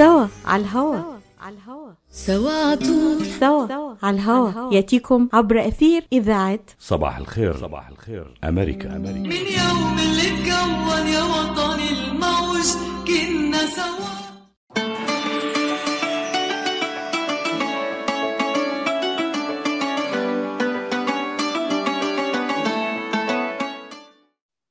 [0.00, 0.96] سوا على الهوا.
[1.40, 4.74] على الهوا سوا عطول سوا على الهوا.
[4.74, 6.60] يأتيكم عبر أثير إذاعة.
[6.78, 7.56] صباح الخير.
[7.56, 8.34] صباح الخير.
[8.44, 9.18] أمريكا أمريكا.
[9.18, 12.68] من يوم اللي اتكون يا وطني الموج
[13.06, 14.19] كنا سوا.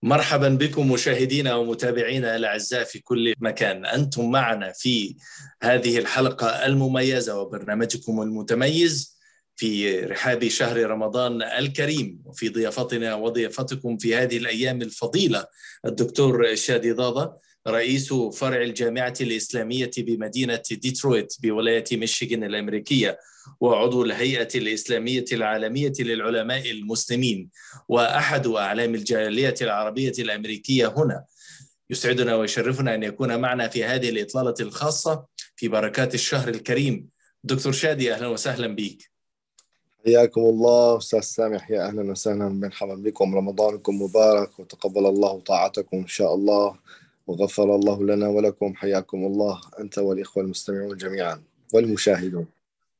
[0.09, 3.85] مرحبا بكم مشاهدينا ومتابعينا الأعزاء في كل مكان.
[3.85, 5.15] أنتم معنا في
[5.63, 9.19] هذه الحلقة المميزة وبرنامجكم المتميز
[9.55, 12.21] في رحاب شهر رمضان الكريم.
[12.25, 15.45] وفي ضيافتنا وضيافتكم في هذه الأيام الفضيلة
[15.85, 17.37] الدكتور شادي ضاضة.
[17.69, 23.19] رئيس فرع الجامعة الإسلامية بمدينة ديترويت بولاية ميشيغان الأمريكية
[23.59, 27.49] وعضو الهيئة الإسلامية العالمية للعلماء المسلمين
[27.87, 31.23] وأحد أعلام الجالية العربية الأمريكية هنا.
[31.89, 35.25] يسعدنا ويشرفنا أن يكون معنا في هذه الإطلالة الخاصة
[35.55, 37.07] في بركات الشهر الكريم.
[37.43, 39.09] دكتور شادي أهلا وسهلا بك
[40.05, 41.71] حياكم الله أستاذ سامح.
[41.71, 42.49] يا أهلا وسهلا.
[42.49, 43.35] مرحبا بكم.
[43.35, 46.79] رمضانكم مبارك وتقبل الله طاعتكم إن شاء الله.
[47.29, 49.61] وغفر الله لنا ولكم حياكم الله.
[49.79, 51.41] أنت والإخوة المستمعون جميعا
[51.73, 52.45] والمشاهدون.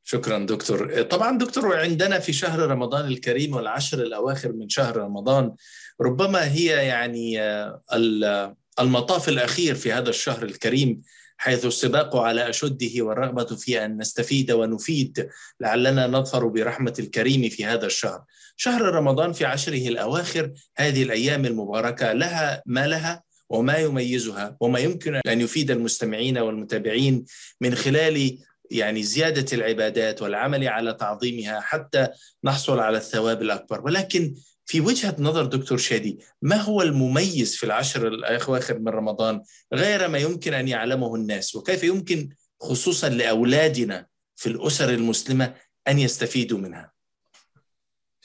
[0.04, 1.02] شكرا دكتور.
[1.02, 5.52] طبعا دكتور عندنا في شهر رمضان الكريم والعشر الأواخر من شهر رمضان
[6.00, 11.02] ربما هي يعني آه، ال- المطاف الأخير في هذا الشهر الكريم
[11.36, 15.28] حيث السباق على أشده والرغبة في أن نستفيد ونفيد
[15.60, 18.24] لعلنا نظفر برحمة الكريم في هذا الشهر.
[18.56, 25.20] شهر رمضان في عشره الأواخر هذه الأيام المباركة لها ما لها؟ وما يميزها وما يمكن
[25.26, 27.24] أن يفيد المستمعين والمتابعين
[27.60, 28.38] من خلال
[28.70, 32.08] يعني زيادة العبادات والعمل على تعظيمها حتى
[32.44, 33.80] نحصل على الثواب الأكبر.
[33.80, 34.34] ولكن
[34.64, 39.42] في وجهة نظر دكتور شادي ما هو المميز في العشر الأواخر من رمضان
[39.74, 42.28] غير ما يمكن أن يعلمه الناس؟ وكيف يمكن
[42.60, 44.06] خصوصا لأولادنا
[44.36, 45.54] في الأسر المسلمة
[45.88, 46.99] أن يستفيدوا منها؟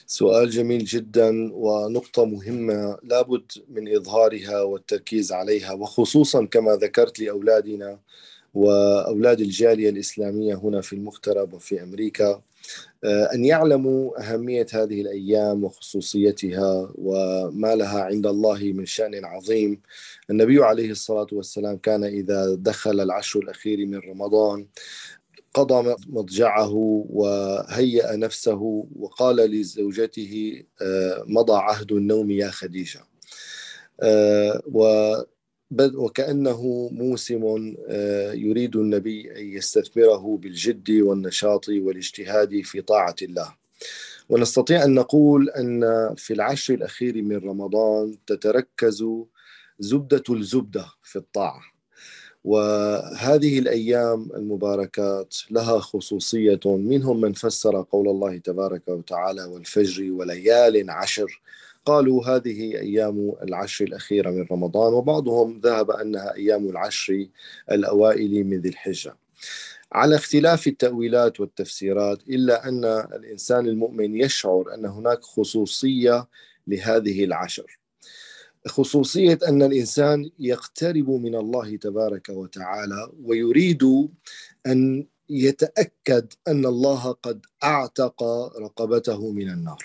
[0.06, 7.98] سؤال جميل جدا ونقطة مهمة لابد من إظهارها والتركيز عليها وخصوصا كما ذكرت لأولادنا
[8.54, 12.42] وأولاد الجالية الإسلامية هنا في المغترب وفي أمريكا
[13.04, 19.80] آه، أن يعلموا أهمية هذه الأيام وخصوصيتها وما لها عند الله من شأن عظيم.
[20.30, 24.66] النبي عليه الصلاة والسلام كان إذا دخل العشر الأخير من رمضان
[25.56, 26.72] قضى مضجعه
[27.10, 33.00] وهيأ نفسه وقال لزوجته آه، مضى عهد النوم يا خديجة.
[34.02, 34.62] آه،
[35.80, 43.54] وكأنه موسم آه، يريد النبي أن يستثمره بالجد والنشاط والاجتهاد في طاعة الله.
[44.28, 45.80] ونستطيع أن نقول أن
[46.16, 49.04] في العشر الأخير من رمضان تتركز
[49.78, 51.75] زبدة الزبدة في الطاعة.
[52.46, 61.40] وهذه الأيام المباركات لها خصوصية منهم من فسر قول الله تبارك وتعالى والفجر وليال عشر
[61.84, 67.26] قالوا هذه أيام العشر الأخيرة من رمضان وبعضهم ذهب أنها أيام العشر
[67.70, 69.16] الأوائل من ذي الحجة.
[69.92, 72.84] على اختلاف التأويلات والتفسيرات إلا أن
[73.14, 76.28] الإنسان المؤمن يشعر أن هناك خصوصية
[76.66, 77.78] لهذه العشر.
[78.66, 84.08] خصوصية أن الإنسان يقترب من الله تبارك وتعالى ويريد
[84.66, 88.22] أن يتأكد أن الله قد أعتق
[88.58, 89.84] رقبته من النار.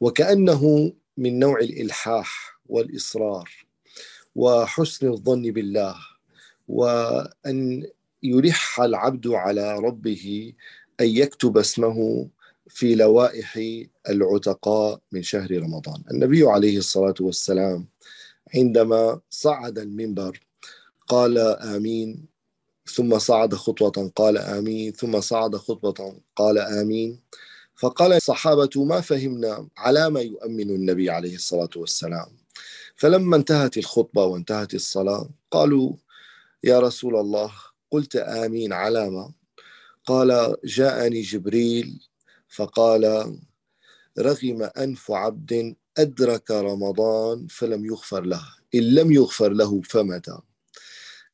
[0.00, 3.50] وكأنه من نوع الإلحاح والإصرار
[4.34, 5.96] وحسن الظن بالله
[6.68, 7.86] وأن
[8.22, 10.52] يلح العبد على ربه
[11.00, 12.28] أن يكتب اسمه
[12.68, 13.60] في لوائح
[14.08, 16.02] العتقاء من شهر رمضان.
[16.10, 17.88] النبي عليه الصلاة والسلام
[18.54, 20.40] عندما صعد المنبر
[21.08, 22.26] قال آمين
[22.86, 27.20] ثم صعد خطوة قال آمين ثم صعد خطوة قال آمين.
[27.76, 32.28] فقال الصحابة ما فهمنا على ما يؤمن النبي عليه الصلاة والسلام.
[32.96, 35.92] فلما انتهت الخطبة وانتهت الصلاة قالوا
[36.64, 37.52] يا رسول الله
[37.90, 39.32] قلت آمين على ما؟
[40.04, 42.07] قال جاءني جبريل
[42.48, 43.34] فقال
[44.18, 48.42] رغم أنف عبد أدرك رمضان فلم يغفر له
[48.74, 50.38] إن لم يغفر له فمتى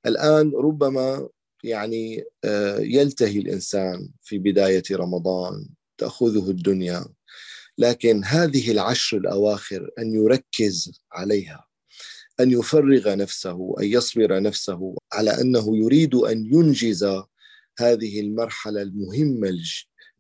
[0.07, 1.29] الآن ربما
[1.65, 5.69] يعني آه، يلتهي الإنسان في بداية رمضان
[5.99, 7.07] تأخذه الدنيا
[7.79, 11.67] لكن هذه العشر الأواخر أن يركز عليها
[12.41, 17.05] أن يفرغ نفسه أن يصبر نفسه على أنه يريد أن ينجز
[17.79, 19.59] هذه المرحلة المهمة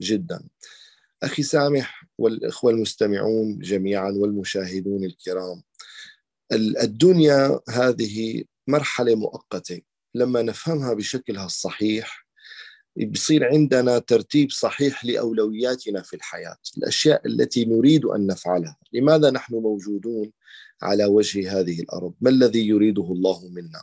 [0.03, 0.49] جدا.
[1.25, 5.63] أخي سامح والإخوة المستمعون جميعا والمشاهدون الكرام
[6.53, 9.81] ال- الدنيا هذه مرحلة مؤقتة.
[10.15, 12.25] لما نفهمها بشكلها الصحيح
[13.07, 18.77] بصير عندنا ترتيب صحيح لأولوياتنا في الحياة الأشياء التي نريد أن نفعلها.
[18.93, 20.33] لماذا نحن موجودون
[20.83, 23.83] على وجه هذه الأرض؟ ما الذي يريده الله منا؟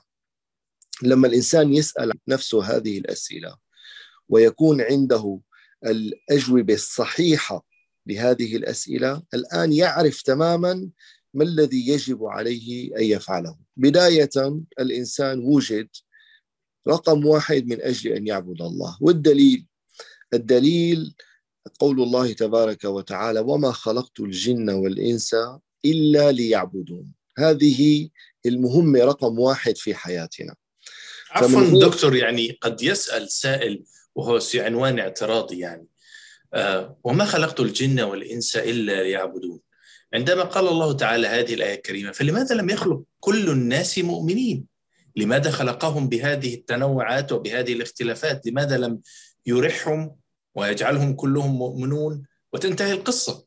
[1.03, 3.57] لما الإنسان يسأل نفسه هذه الأسئلة
[4.29, 5.39] ويكون عنده
[5.86, 7.66] الأجوبة الصحيحة
[8.07, 10.89] لهذه الأسئلة الآن يعرف تماما
[11.33, 13.57] ما الذي يجب عليه أن يفعله.
[13.78, 14.30] بداية
[14.80, 15.88] الإنسان وجد
[16.88, 18.98] رقم واحد من أجل أن يعبد الله.
[19.01, 19.66] والدليل؟
[20.33, 21.16] الدليل
[21.80, 25.36] قول الله تبارك وتعالى وما خلقت الجن والإنس
[25.86, 27.13] إلا ليعبدون.
[27.38, 28.10] هذه
[28.45, 30.56] المهمة رقم واحد في حياتنا.
[31.31, 33.83] عفوا دكتور يعني قد يسأل سائل
[34.15, 35.87] وهو عنوان اعتراضي يعني.
[36.53, 39.59] آه وما خلقت الجن والإنس إلا ليعبدون.
[40.13, 44.65] عندما قال الله تعالى هذه الآية الكريمة فلماذا لم يخلق كل الناس مؤمنين؟
[45.15, 49.01] لماذا خلقهم بهذه التنوعات وبهذه الاختلافات؟ لماذا لم
[49.45, 50.15] يرحهم
[50.55, 52.23] ويجعلهم كلهم مؤمنون؟
[52.53, 53.45] وتنتهي القصة.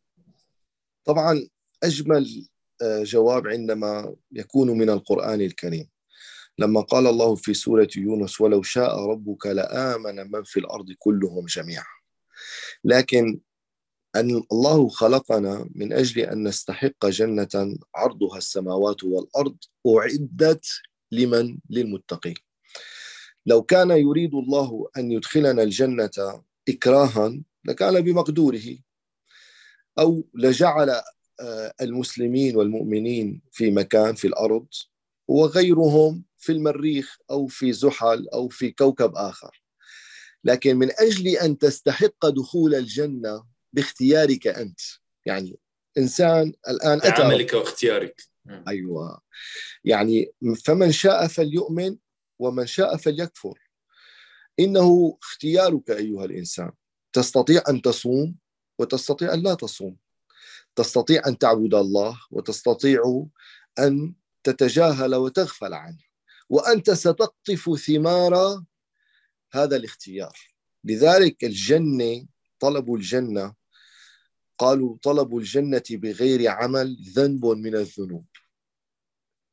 [1.05, 1.49] طبعا
[1.83, 2.47] أجمل
[2.83, 5.89] جواب عندما يكون من القرآن الكريم.
[6.59, 11.85] لما قال الله في سورة يونس ولو شاء ربك لآمن من في الأرض كلهم جميعا
[12.85, 13.41] لكن
[14.17, 19.57] أن الله خلقنا من أجل أن نستحق جنة عرضها السماوات والأرض
[19.87, 20.67] أعدت
[21.13, 22.35] لمن؟ للمتقين.
[23.47, 28.79] لو كان يريد الله أن يدخلنا الجنة إكراها لكان بمقدوره
[29.99, 31.03] أو لجعل
[31.81, 34.67] المسلمين والمؤمنين في مكان في الأرض
[35.29, 39.63] وغيرهم في المريخ أو في زحل أو في كوكب آخر.
[40.45, 44.81] لكن من أجل أن تستحق دخول الجنة باختيارك أنت
[45.27, 45.59] يعني
[45.99, 47.23] إنسان الآن أتى.
[47.23, 48.23] عملك واختيارك.
[48.69, 49.21] أيوة.
[49.85, 50.33] يعني
[50.65, 51.97] فمن شاء فليؤمن
[52.39, 53.59] ومن شاء فليكفر.
[54.61, 56.73] إنه اختيارك أيها الإنسان.
[57.13, 58.37] تستطيع أن تصوم
[58.79, 59.97] وتستطيع أن لا تصوم.
[60.77, 63.27] تستطيع أن تعبد الله وتستطيع
[63.79, 64.15] أن
[64.45, 66.05] تتجاهل وتغفل عنه.
[66.51, 68.65] وأنت ستقطف ثمار
[69.53, 70.39] هذا الاختيار.
[70.85, 72.27] لذلك الجنة
[72.61, 73.55] طلب الجنة
[74.59, 78.27] قالوا طلب الجنة بغير عمل ذنب من الذنوب.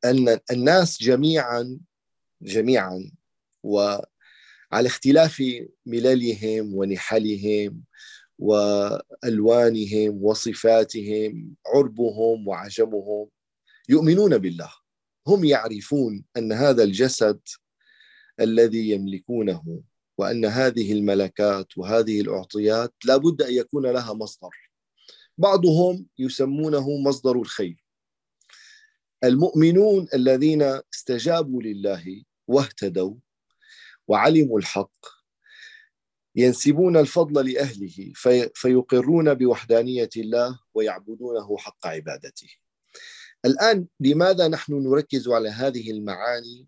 [0.05, 1.79] أن الناس جميعا
[2.41, 3.11] جميعا
[3.63, 4.07] وعلى
[4.71, 5.43] اختلاف
[5.85, 7.83] مللهم ونحلهم
[8.39, 13.29] وألوانهم وصفاتهم عربهم وعجمهم
[13.89, 14.80] يؤمنون بالله.
[15.31, 17.39] هم يعرفون أن هذا الجسد
[18.39, 19.81] الذي يملكونه
[20.17, 24.71] وأن هذه الملكات وهذه الأعطيات لابد أن يكون لها مصدر
[25.37, 27.85] بعضهم يسمونه مصدر الخير
[29.23, 30.61] المؤمنون الذين
[30.93, 33.15] استجابوا لله واهتدوا
[34.07, 35.05] وعلموا الحق
[36.35, 42.47] ينسبون الفضل لأهله في فيقرون بوحدانية الله ويعبدونه حق عبادته.
[43.45, 46.67] الآن لماذا نحن نركز على هذه المعاني؟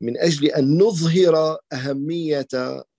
[0.00, 2.48] من أجل أن نظهر أهمية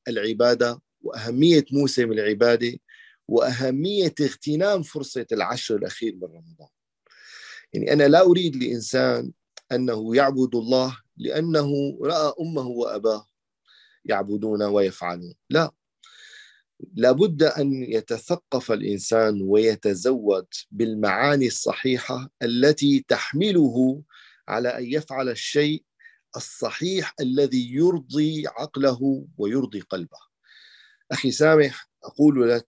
[0.08, 2.80] العبادة وأهمية موسم العبادة
[3.28, 6.68] وأهمية اغتنام فرصة العشر الأخير من رمضان.
[7.74, 9.32] يعني أنا لا أريد لإنسان
[9.72, 13.28] أنه يعبد الله لأنه رأى أمه وأباه
[14.06, 15.72] يعبدون ويفعلون، لا
[16.96, 24.02] لابد أن يتثقف الإنسان ويتزود بالمعاني الصحيحة التي تحمله
[24.48, 25.84] على أن يفعل الشيء
[26.36, 30.18] الصحيح الذي يرضي عقله ويرضي قلبه.
[31.12, 32.68] أخي سامح أقول لك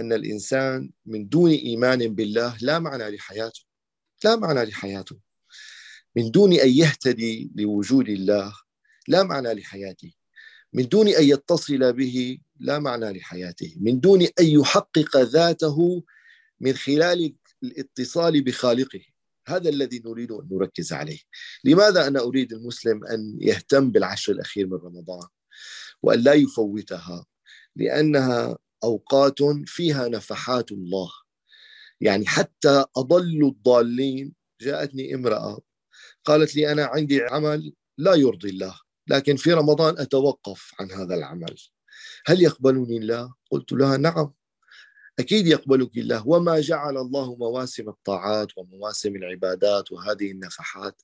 [0.00, 3.60] أن الإنسان من دون إيمان بالله لا معنى لحياته.
[4.24, 5.18] لا معنى لحياته.
[6.16, 8.54] من دون أن يهتدي لوجود الله
[9.08, 10.12] لا معنى لحياته.
[10.72, 13.76] من دون أن يتصل به لا معنى لحياته.
[13.80, 16.04] من دون أن يحقق ذاته
[16.60, 19.00] من خلال الاتصال بخالقه.
[19.46, 21.18] هذا الذي نريد أن نركز عليه.
[21.64, 25.28] لماذا أنا أريد المسلم أن يهتم بالعشر الأخير من رمضان
[26.02, 27.26] وأن لا يفوتها؟
[27.76, 31.10] لأنها أوقات فيها نفحات الله.
[32.00, 35.60] يعني حتى أضل الضالين جاءتني امرأة
[36.24, 41.56] قالت لي أنا عندي عمل لا يرضي الله لكن في رمضان أتوقف عن هذا العمل.
[42.26, 44.32] هل يقبلني الله؟ قلت لها نعم.
[45.18, 46.28] أكيد يقبلك الله.
[46.28, 51.02] وما جعل الله مواسم الطاعات ومواسم العبادات وهذه النفحات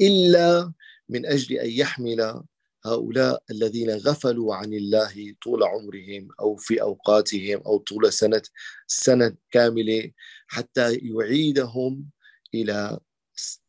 [0.00, 0.72] إلا
[1.08, 2.42] من أجل أن يحمل
[2.84, 8.42] هؤلاء الذين غفلوا عن الله طول عمرهم أو في أوقاتهم أو طول سنة
[8.86, 10.10] سنة كاملة
[10.46, 12.10] حتى يعيدهم
[12.54, 12.98] إلى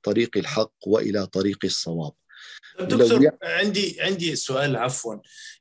[0.03, 2.11] طريق الحق وإلى طريق الصواب.
[2.79, 5.15] دكتور عندي عندي سؤال عفوا.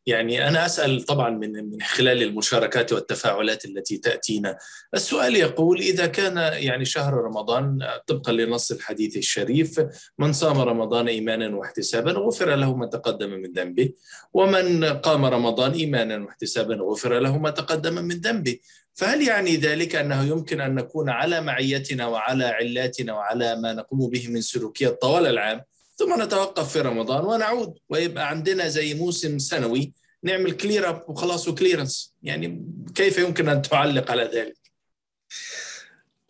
[0.08, 4.58] يعني أنا أسأل طبعا من من خلال المشاركات والتفاعلات التي تأتينا.
[4.94, 9.80] السؤال يقول إذا كان يعني شهر رمضان طبقا لنص الحديث الشريف
[10.18, 13.90] من صام رمضان ايمانا واحتسابا غفر له ما تقدم من ذنبه
[14.34, 18.58] ومن قام رمضان ايمانا واحتسابا غفر له ما تقدم من ذنبه.
[18.94, 24.28] فهل يعني ذلك أنه يمكن أن نكون على معيتنا وعلى علاتنا وعلى ما نقوم به
[24.28, 25.60] من سلوكيات طوال العام؟
[25.98, 31.55] ثم نتوقف في رمضان ونعود ويبقى عندنا زي موسم سنوي نعمل clear up وخلاص و
[31.55, 34.58] clearance يعني كيف يمكن أن تعلق على ذلك؟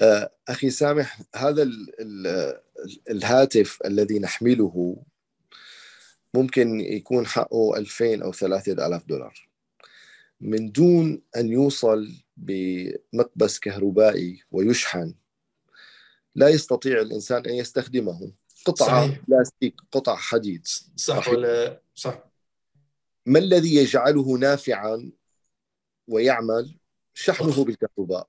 [0.01, 2.55] آه، أخي سامح هذا ال ال
[3.11, 4.97] الهاتف الذي نحمله
[6.35, 9.49] ممكن يكون حقه 2000 أو 3000 دولار.
[10.41, 15.15] من دون أن يوصل بمقبس كهربائي ويشحن
[16.35, 18.33] لا يستطيع الإنسان أن يستخدمه.
[18.69, 19.21] قطعة صحيح.
[19.29, 20.67] بلاستيك قطع حديد.
[20.67, 21.29] صح صحيح.
[21.29, 22.25] ولا صح.
[23.27, 25.13] ما الذي يجعله نافعا
[26.09, 26.79] ويعمل؟
[27.15, 28.29] شحنه بالكهرباء.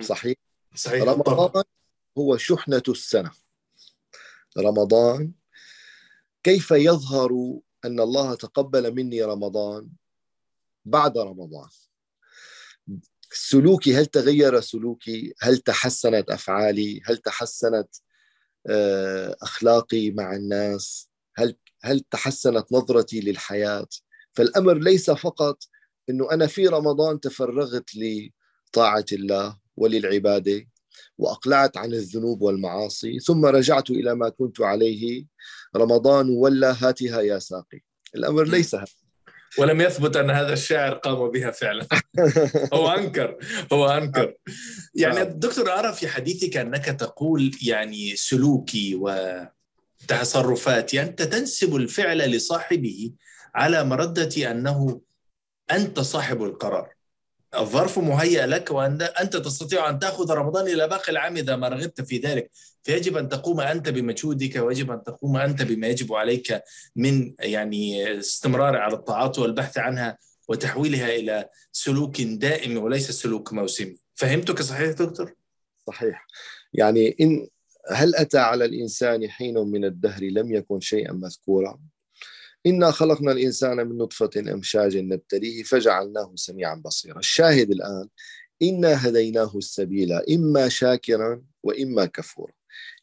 [0.00, 0.36] صحيح.
[0.74, 1.04] صحيح.
[1.04, 1.14] طبعا.
[1.14, 1.64] رمضان
[2.18, 3.30] هو شحنة السنة.
[4.58, 5.32] رمضان
[6.42, 9.88] كيف يظهر أن الله تقبل مني رمضان؟
[10.84, 11.68] بعد رمضان.
[13.32, 17.96] سلوكي هل تغير سلوكي؟ هل تحسنت أفعالي؟ هل تحسنت
[18.66, 23.86] آه، أخلاقي مع الناس هل هل تحسنت نظرتي للحياة؟
[24.32, 25.58] فالأمر ليس فقط
[26.10, 30.66] أنه أنا في رمضان تفرغت لطاعة الله وللعبادة
[31.18, 35.24] وأقلعت عن الذنوب والمعاصي ثم رجعت إلى ما كنت عليه
[35.76, 37.80] رمضان ولا هاتها يا ساقي.
[38.14, 39.07] الأمر ليس هذا.
[39.58, 41.86] ولم يثبت أن هذا الشاعر قام بها فعلا.
[42.74, 43.36] هو أنكر
[43.72, 44.34] هو أنكر.
[44.94, 45.28] يعني نعم.
[45.28, 48.94] دكتور ارى في حديثك أنك تقول يعني سلوكي
[50.04, 53.12] وتصرفاتي أنت تنسب الفعل لصاحبه
[53.54, 55.00] على مردة أنه
[55.70, 56.97] أنت صاحب القرار.
[57.54, 62.00] الظرف مهيأ لك وأنت أنت تستطيع أن تأخذ رمضان إلى باقي العام إذا ما رغبت
[62.00, 62.50] في ذلك.
[62.82, 66.62] فيجب أن تقوم أنت بمجهودك ويجب أن تقوم أنت بما يجب عليك
[66.96, 73.96] من يعني استمرار على الطاعات والبحث عنها وتحويلها إلى سلوك دائم وليس سلوك موسمي.
[74.14, 75.34] فهمتك صحيح دكتور؟
[75.86, 76.26] صحيح.
[76.72, 77.48] يعني إن
[77.90, 81.78] هل أتى على الإنسان حين من الدهر لم يكن شيئا مذكورا؟
[82.66, 87.18] إنا خلقنا الإنسان من نطفة أمشاج نبتليه فجعلناه سميعا بصيرا.
[87.18, 88.08] الشاهد الآن
[88.62, 92.52] إنا هديناه السبيل إما شاكرا وإما كفورا.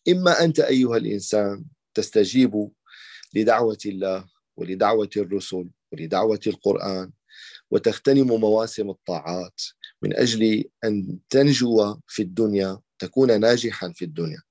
[0.09, 2.69] إما أنت أيها الإنسان تستجيب
[3.33, 4.25] لدعوة الله
[4.57, 7.11] ولدعوة الرسل ولدعوة القرآن
[7.71, 9.61] وتغتنم مواسم الطاعات.
[10.01, 14.41] من أجل أن تنجو في الدنيا تكون ناجحا في الدنيا.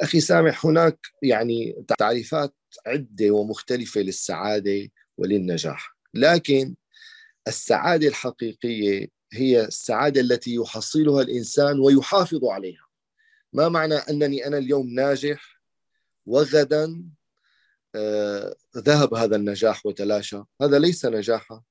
[0.00, 2.54] أخي سامح هناك يعني تعريفات
[2.86, 5.96] عدة ومختلفة للسعادة وللنجاح.
[6.14, 6.74] لكن
[7.48, 12.86] السعادة الحقيقية هي السعادة التي يحصلها الإنسان ويحافظ عليها.
[13.52, 15.60] ما معنى أنني أنا اليوم ناجح
[16.26, 17.04] وغدا
[17.94, 21.62] آه ذهب هذا النجاح وتلاشى؟ هذا ليس نجاحا.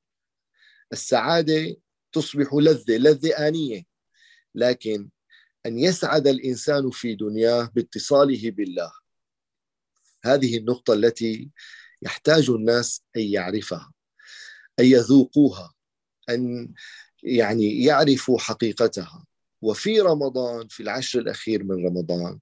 [0.93, 1.75] السعادة
[2.11, 3.83] تصبح لذة لذة آنية.
[4.55, 5.09] لكن
[5.65, 8.91] أن يسعد الإنسان في دنياه باتصاله بالله.
[10.23, 11.49] هذه النقطة التي
[12.01, 13.91] يحتاج الناس أن يعرفها
[14.79, 15.73] أن يذوقوها
[16.29, 16.73] أن
[17.23, 19.25] يعني يعرفوا حقيقتها.
[19.61, 22.39] وفي رمضان في العشر الأخير من رمضان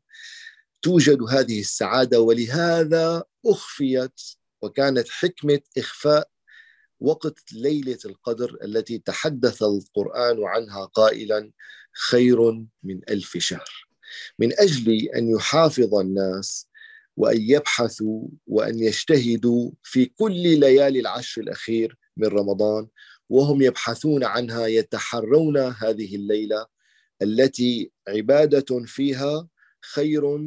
[0.81, 4.21] توجد هذه السعادة ولهذا أخفيت
[4.61, 6.29] وكانت حكمة إخفاء
[6.99, 11.51] وقت ليلة القدر التي تحدث القرآن عنها قائلا
[12.09, 12.51] خير
[12.83, 13.87] من ألف شهر.
[14.39, 16.67] من أجل أن يحافظ الناس
[17.17, 22.87] وأن يبحثوا وأن يجتهدوا في كل ليالي العشر الأخير من رمضان
[23.29, 26.65] وهم يبحثون عنها يتحرون هذه الليلة
[27.21, 29.47] التي عبادة فيها
[29.93, 30.37] خير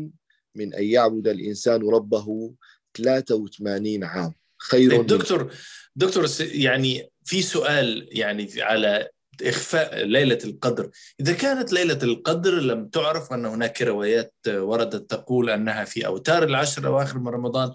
[0.54, 2.54] من أن يعبد الإنسان ربه
[2.96, 4.34] 83 عام.
[4.58, 5.52] خير طيب دكتور
[5.96, 9.08] دكتور يعني في سؤال يعني على
[9.42, 10.90] إخفاء ليلة القدر.
[11.20, 16.82] إذا كانت ليلة القدر لم تعرف أن هناك روايات وردت تقول أنها في أوتار العشر
[16.82, 17.72] الأواخر من رمضان.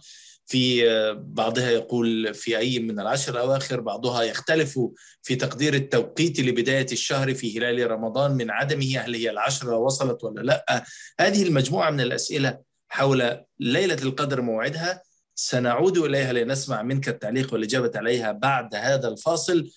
[0.48, 0.84] في
[1.15, 4.79] بعضها يقول في أي من العشر الأواخر بعضها يختلف
[5.22, 10.41] في تقدير التوقيت لبداية الشهر في هلال رمضان من عدمه هل هي العشرة وصلت ولا
[10.41, 10.84] لأ.
[11.19, 12.57] هذه المجموعة من الأسئلة
[12.89, 15.01] حول ليلة القدر موعدها.
[15.36, 19.69] سنعود إليها لنسمع منك التعليق والإجابة عليها بعد هذا الفاصل.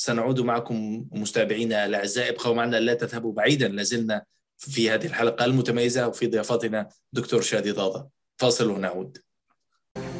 [0.00, 4.22] فسنعود معكم مستابعينا الأعزاء ابقوا معنا لا تذهبوا بعيدا لازلنا
[4.58, 8.06] في هذه الحلقة المتميزة وفي ضيافتنا دكتور شادي ضاضة.
[8.36, 9.18] فاصل ونعود.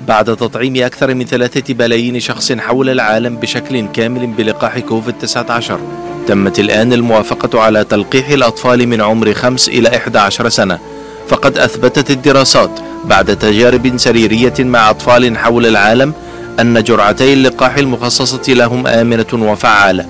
[0.08, 5.80] بعد تطعيم أكثر من ثلاثة بلايين شخص حول العالم بشكل كامل بلقاح كوفيد 19
[6.26, 10.80] تمت الآن الموافقة على تلقيح الأطفال من عمر 5 إلى 11 سنة.
[11.28, 16.14] فقد أثبتت الدراسات بعد تجارب سريرية مع أطفال حول العالم
[16.60, 20.06] أن جرعتي اللقاح المخصصة لهم آمنة وفعالة.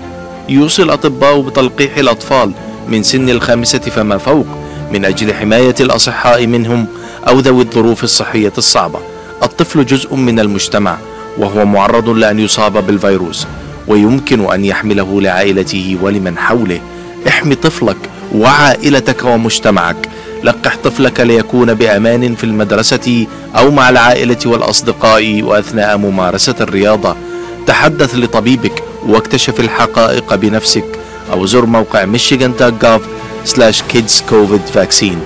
[0.49, 2.53] يوصي الأطباء بتلقيح الأطفال
[2.89, 4.47] من سن الخامسة فما فوق
[4.93, 6.87] من أجل حماية الأصحاء منهم
[7.29, 8.99] أو ذوي الظروف الصحية الصعبة.
[9.43, 10.97] الطفل جزء من المجتمع
[11.39, 13.47] وهو معرض لأن يصاب بالفيروس
[13.89, 16.81] ويمكن أن يحمله لعائلته ولمن حوله.
[17.29, 17.97] احمي طفلك
[18.35, 20.09] وعائلتك ومجتمعك.
[20.45, 27.17] لقح طفلك ليكون بأمان في المدرسة أو مع العائلة والأصدقاء وأثناء ممارسة الرياضة.
[27.67, 30.85] تحدث لطبيبك واكتشف الحقائق بنفسك
[31.33, 33.01] أو زر موقع michigan.gov
[33.51, 35.19] slash kids covid vaccine.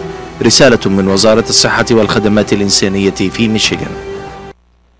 [0.43, 4.14] رسالة من وزارة الصحة والخدمات الإنسانية في ميشيغان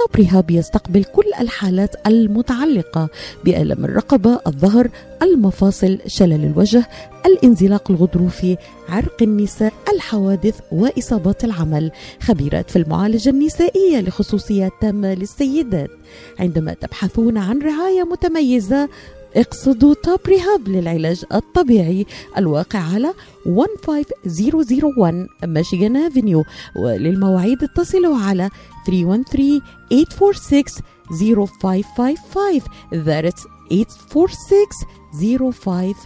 [0.00, 3.08] طب رهاب يستقبل كل الحالات المتعلقة
[3.44, 4.90] بألم الرقبة، الظهر،
[5.22, 6.88] المفاصل، شلل الوجه،
[7.26, 8.56] الانزلاق الغضروفي،
[8.88, 11.90] عرق النساء، الحوادث وإصابات العمل،
[12.20, 15.90] خبيرات في المعالجة النسائية لخصوصيات تامة للسيدات.
[16.38, 18.88] عندما تبحثون عن رعاية متميزة
[19.36, 22.06] اقصدوا توب ريهاب للعلاج الطبيعي
[22.36, 26.44] الواقع على 15001 ميشيغان افنيو
[26.76, 28.50] وللمواعيد اتصلوا على
[28.86, 29.60] 313
[29.90, 30.64] 846
[31.10, 32.60] 0555
[32.92, 36.00] That's 846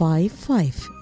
[0.00, 0.99] 0555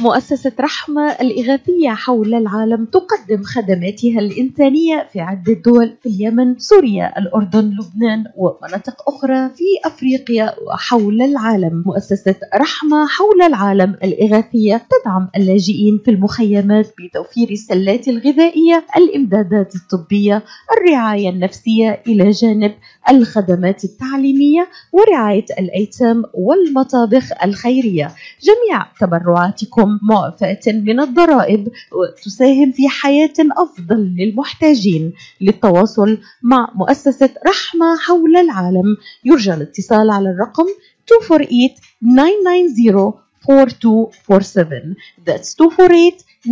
[0.00, 7.64] مؤسسة رحمة الإغاثية حول العالم تقدم خدماتها الإنسانية في عدة دول في اليمن، سوريا، الأردن،
[7.80, 11.82] لبنان ومناطق أخرى في أفريقيا وحول العالم.
[11.86, 21.28] مؤسسة رحمة حول العالم الإغاثية تدعم اللاجئين في المخيمات بتوفير السلات الغذائية، الإمدادات الطبية، الرعاية
[21.28, 22.74] النفسية إلى جانب
[23.10, 28.10] الخدمات التعليمية ورعاية الأيتام والمطابخ الخيرية.
[28.42, 38.36] جميع تبرعاتكم معفاة من الضرائب وتساهم في حياة أفضل للمحتاجين للتواصل مع مؤسسة رحمة حول
[38.36, 38.96] العالم.
[39.24, 40.66] يرجى الاتصال على الرقم
[41.10, 43.12] 248
[43.48, 44.94] 4247
[45.26, 46.46] That's 248 990-4247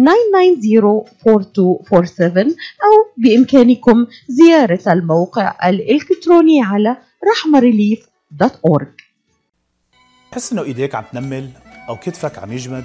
[2.85, 6.97] أو بإمكانكم زيارة الموقع الإلكتروني على
[7.33, 8.87] رحمريليف.org
[10.33, 11.51] تحس إنه إيديك عم تنمل
[11.89, 12.85] أو كتفك عم يجمد؟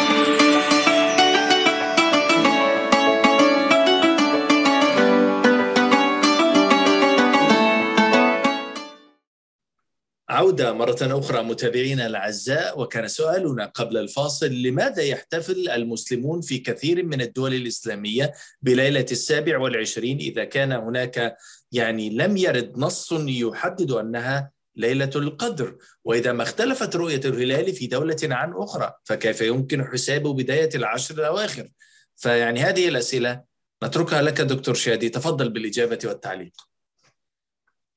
[10.31, 17.21] عودة مرة أخرى متابعينا الأعزاء وكان سؤالنا قبل الفاصل لماذا يحتفل المسلمون في كثير من
[17.21, 21.37] الدول الإسلامية بليلة السابع والعشرين إذا كان هناك
[21.71, 28.17] يعني لم يرد نص يحدد أنها ليلة القدر؟ وإذا ما اختلفت رؤية الهلال في دولة
[28.23, 31.67] عن أخرى فكيف يمكن حساب بداية العشر الأواخر؟
[32.15, 33.41] فيعني هذه الأسئلة
[33.83, 36.70] نتركها لك دكتور شادي تفضل بالإجابة والتعليق.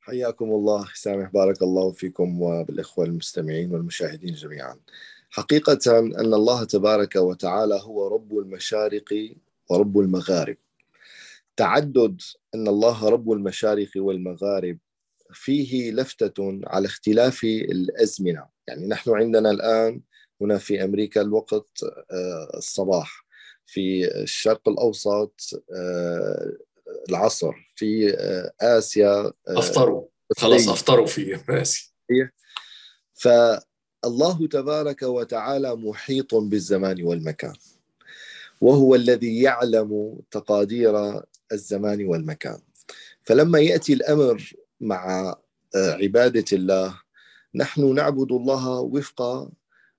[0.05, 0.89] حياكم الله.
[0.95, 4.81] سامح بارك الله فيكم وبالإخوة المستمعين والمشاهدين جميعا.
[5.31, 9.35] حقيقة أن الله تبارك وتعالى هو رب المشارق
[9.71, 10.57] ورب المغارب.
[11.57, 12.21] تعدد
[12.55, 14.79] أن الله رب المشارق والمغارب
[15.33, 18.47] فيه لفتة على اختلاف الأزمنة.
[18.69, 20.01] يعني نحن عندنا الآن
[20.41, 21.81] هنا في أمريكا الوقت
[22.57, 23.25] الصباح.
[23.67, 25.65] في الشرق الأوسط
[27.09, 28.17] العصر في
[28.61, 30.05] آسيا أفطروا.
[30.37, 32.31] خلاص أفطروا في آسيا
[34.05, 37.55] الله تبارك وتعالى محيط بالزمان والمكان
[38.61, 42.59] وهو الذي يعلم تقادير الزمان والمكان.
[43.23, 45.35] فلما يأتي الأمر مع
[45.77, 47.01] عبادة الله
[47.55, 49.49] نحن نعبد الله وفق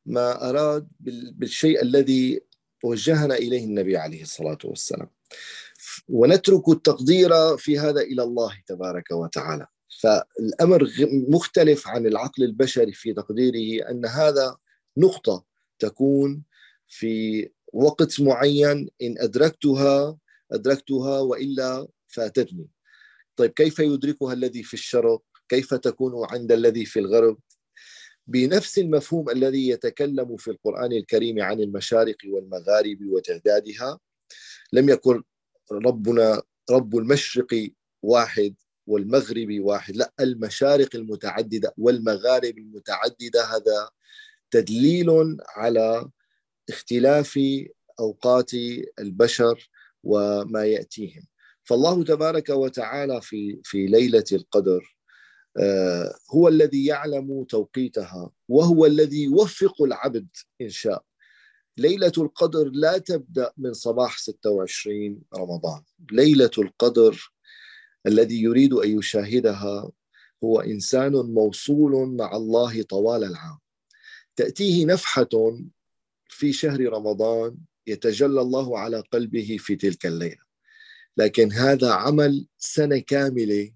[0.06, 0.88] ما أراد
[1.40, 2.42] بالشيء الذي
[2.84, 5.10] وجهنا إليه النبي عليه الصلاة والسلام.
[6.10, 9.68] ونترك التقدير في هذا إلى الله تبارك وتعالى.
[10.02, 10.90] فالأمر
[11.30, 14.58] مختلف عن العقل البشري في تقديره أن هذا
[14.98, 15.44] نقطة
[15.80, 16.44] تكون
[16.88, 20.18] في وقت معين إن أدركتها
[20.52, 22.68] أدركتها وإلا فاتتني.
[23.36, 27.38] طيب كيف يدركها الذي في الشرق؟ كيف تكون عند الذي في الغرب؟
[28.28, 34.00] بنفس المفهوم الذي يتكلم في القرآن الكريم عن المشارق والمغارب وتعدادها
[34.74, 35.24] لم يكن
[35.72, 37.70] ربنا رب المشرق
[38.04, 38.56] واحد
[38.88, 39.96] والمغرب واحد.
[39.96, 43.90] لا المشارق المتعددة والمغارب المتعددة هذا
[44.52, 46.10] تدليل على
[46.70, 47.40] اختلاف
[48.00, 48.52] أوقات
[49.00, 49.70] البشر
[50.04, 51.28] وما يأتيهم.
[51.64, 54.96] فالله تبارك وتعالى في في ليلة القدر
[56.32, 60.28] هو الذي يعلم توقيتها وهو الذي يوفق العبد
[60.62, 61.04] إن شاء.
[61.78, 65.82] ليلة القدر لا تبدأ من صباح 26 رمضان.
[66.12, 67.32] ليلة القدر
[68.08, 69.92] الذي يريد أن يشاهدها
[70.44, 73.58] هو إنسان موصول مع الله طوال العام.
[74.36, 75.60] تأتيه نفحة
[76.30, 77.58] في شهر رمضان
[77.88, 80.46] يتجلى الله على قلبه في تلك الليلة.
[81.18, 83.72] لكن هذا عمل سنة كاملة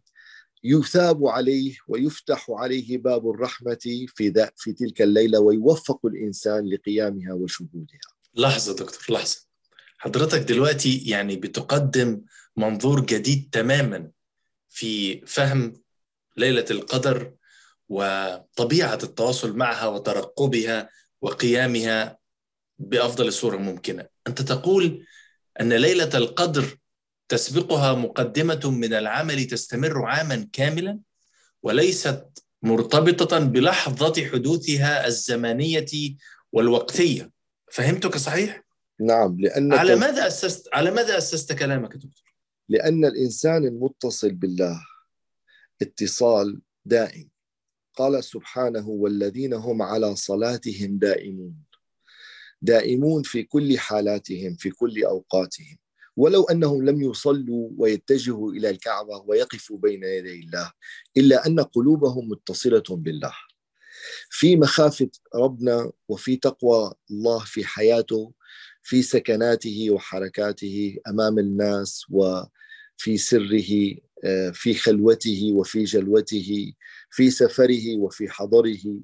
[0.63, 7.99] يثاب عليه ويفتح عليه باب الرحمة في في تلك الليلة ويوفق الإنسان لقيامها وشهودها.
[8.35, 9.37] لحظة دكتور لحظة.
[9.97, 12.21] حضرتك دلوقتي يعني بتقدم
[12.57, 14.09] منظور جديد تماما
[14.69, 15.73] في فهم
[16.37, 17.33] ليلة القدر
[17.89, 20.89] وطبيعة التواصل معها وترقبها
[21.21, 22.17] وقيامها
[22.79, 24.07] بأفضل صورة ممكنة.
[24.27, 25.05] أنت تقول
[25.61, 26.78] أن ليلة القدر
[27.29, 30.99] تسبقها مقدمة من العمل تستمر عاما كاملا
[31.63, 32.25] وليست
[32.63, 36.15] مرتبطة بلحظة حدوثها الزمنيه
[36.51, 37.31] والوقتية.
[37.71, 38.63] فهمتك صحيح؟
[38.99, 42.33] نعم لأن على ماذا اسست على ماذا أسست كلامك دكتور؟
[42.69, 44.81] لأن الإنسان المتصل بالله
[45.81, 47.29] اتصال دائم
[47.93, 51.55] قال سبحانه والذين هم على صلاتهم دائمون
[52.61, 55.77] دائمون في كل حالاتهم في كل أوقاتهم
[56.19, 60.71] ولو أنهم لم يصلوا ويتجهوا إلى الكعبة ويقفوا بين يدي الله
[61.17, 63.33] إلا أن قلوبهم متصلة بالله.
[64.29, 68.33] في مخافة ربنا وفي تقوى الله في حياته
[68.83, 73.95] في سكناته وحركاته أمام الناس وفي سره
[74.53, 76.73] في خلوته وفي جلوته
[77.09, 78.99] في سفره وفي حضره.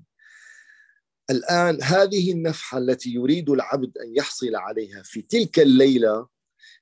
[1.30, 6.35] الآن هذه النفحة التي يريد العبد أن يحصل عليها في تلك الليلة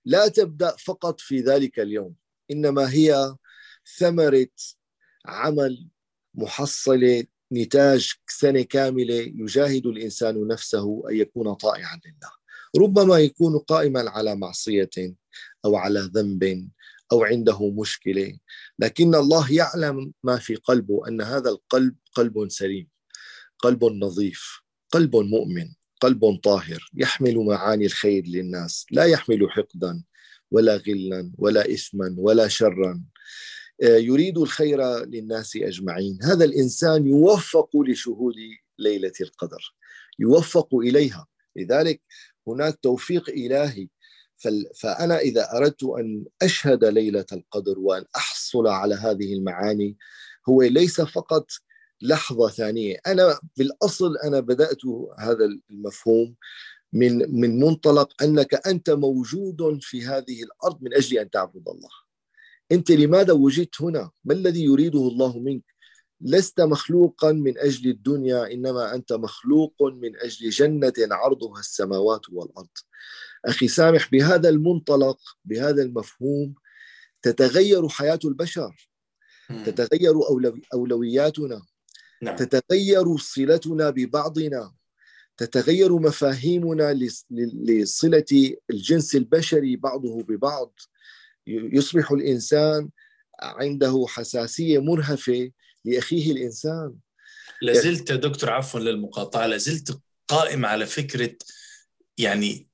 [0.05, 2.15] لا تبدأ فقط في ذلك اليوم
[2.51, 3.35] إنما هي
[3.97, 4.47] ثمرة
[5.25, 5.89] عمل
[6.33, 12.31] محصلة نتاج سنة كاملة يجاهد الإنسان نفسه أن يكون طائعا لله.
[12.77, 14.89] ربما يكون قائما على معصية
[15.65, 16.69] أو على ذنب
[17.11, 18.37] أو عنده مشكلة
[18.79, 22.89] لكن الله يعلم ما في قلبه أن هذا القلب قلب سليم
[23.59, 24.61] قلب نظيف
[24.91, 25.73] قلب مؤمن.
[26.03, 30.03] قلب طاهر يحمل معاني الخير للناس لا يحمل حقدا
[30.51, 33.03] ولا غلا ولا اثما ولا شرا.
[33.81, 36.19] يريد الخير للناس أجمعين.
[36.23, 38.35] هذا الإنسان يوفق لشهود
[38.79, 39.75] ليلة القدر
[40.19, 41.27] يوفق إليها.
[41.55, 42.01] لذلك
[42.47, 43.87] هناك توفيق إلهي.
[44.75, 49.97] فأنا إذا أردت أن أشهد ليلة القدر وأن أحصل على هذه المعاني
[50.49, 51.47] هو ليس فقط
[52.03, 52.97] لحظة ثانية.
[53.07, 54.85] أنا بالأصل أنا بدأت
[55.19, 56.35] هذا المفهوم
[56.93, 61.89] من من منطلق أنك أنت موجود في هذه الأرض من أجل أن تعبد الله.
[62.71, 65.63] أنت لماذا وجدت هنا؟ ما الذي يريده الله منك؟
[66.21, 72.69] لست مخلوقا من أجل الدنيا إنما أنت مخلوق من أجل جنة عرضها السماوات والأرض.
[73.45, 76.55] أخي سامح بهذا المنطلق بهذا المفهوم
[77.21, 78.89] تتغير حياة البشر.
[79.65, 80.13] تتغير
[80.73, 81.61] أولوياتنا.
[82.23, 82.35] نعم.
[82.35, 84.73] تتغير صلتنا ببعضنا
[85.37, 87.09] تتغير مفاهيمنا
[87.65, 90.79] لصلة الجنس البشري بعضه ببعض.
[91.47, 92.89] يصبح الإنسان
[93.41, 95.51] عنده حساسية مرهفة
[95.85, 96.93] لأخيه الإنسان.
[97.61, 101.35] لازلت دكتور عفوا للمقاطعة لازلت قائم على فكرة
[102.17, 102.67] يعني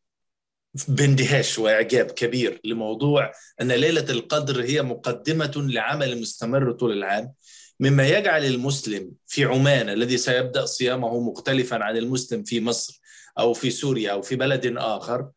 [0.87, 3.31] باندهاش وإعجاب كبير لموضوع
[3.61, 7.33] أن ليلة القدر هي مقدمة لعمل مستمر طول العام.
[7.79, 13.01] مما يجعل المسلم في عمان الذي سيبدأ صيامه مختلفا عن المسلم في مصر
[13.39, 15.29] أو في سوريا أو في بلد آخر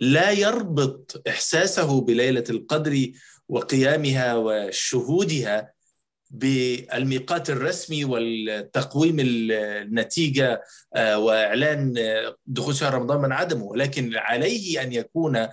[0.00, 3.12] لا يربط إحساسه بليلة القدر
[3.48, 5.72] وقيامها وشهودها
[6.30, 10.62] بالميقات الرسمي والتقويم النتيجة
[10.94, 13.64] آه، وإعلان آه، دخول شهر رمضان من عدمه.
[13.64, 15.48] ولكن عليه أن يكون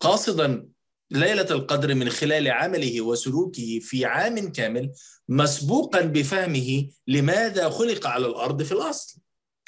[0.00, 0.68] قاصدا
[1.10, 4.92] ليلة القدر من خلال عمله وسلوكه في عام كامل
[5.28, 9.20] مسبوقا بفهمه لماذا خلق على الأرض في الأصل.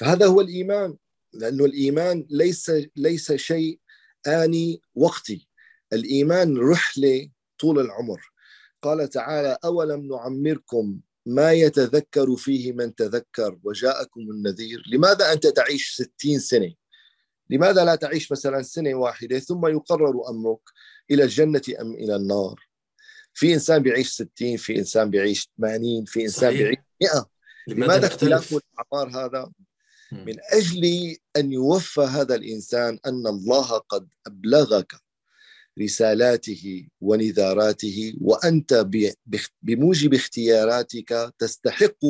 [0.03, 0.95] هذا هو الإيمان
[1.33, 3.79] لأنه الإيمان ليس ليس شيء
[4.27, 5.47] آني وقتي.
[5.93, 8.31] الإيمان رحله طول العمر.
[8.81, 16.39] قال تعالى أولم نعمركم ما يتذكر فيه من تذكر وجاءكم النذير؟ لماذا أنت تعيش ستين
[16.39, 16.73] سنة؟
[17.49, 20.61] لماذا لا تعيش مثلا سنة واحدة ثم يقرر أمرك؟
[21.11, 22.59] إلى الجنة أم إلى النار؟
[23.33, 26.61] في إنسان بيعيش ستين في إنسان بيعيش 80 في إنسان صحيح.
[26.61, 27.25] بيعيش 100
[27.67, 29.51] لماذا اختلاف الأعمار هذا؟
[30.11, 34.95] من أجل أن يوفى هذا الإنسان أن الله قد أبلغك
[35.79, 38.87] رسالاته ونذاراته وأنت
[39.61, 42.05] بموجب اختياراتك تستحق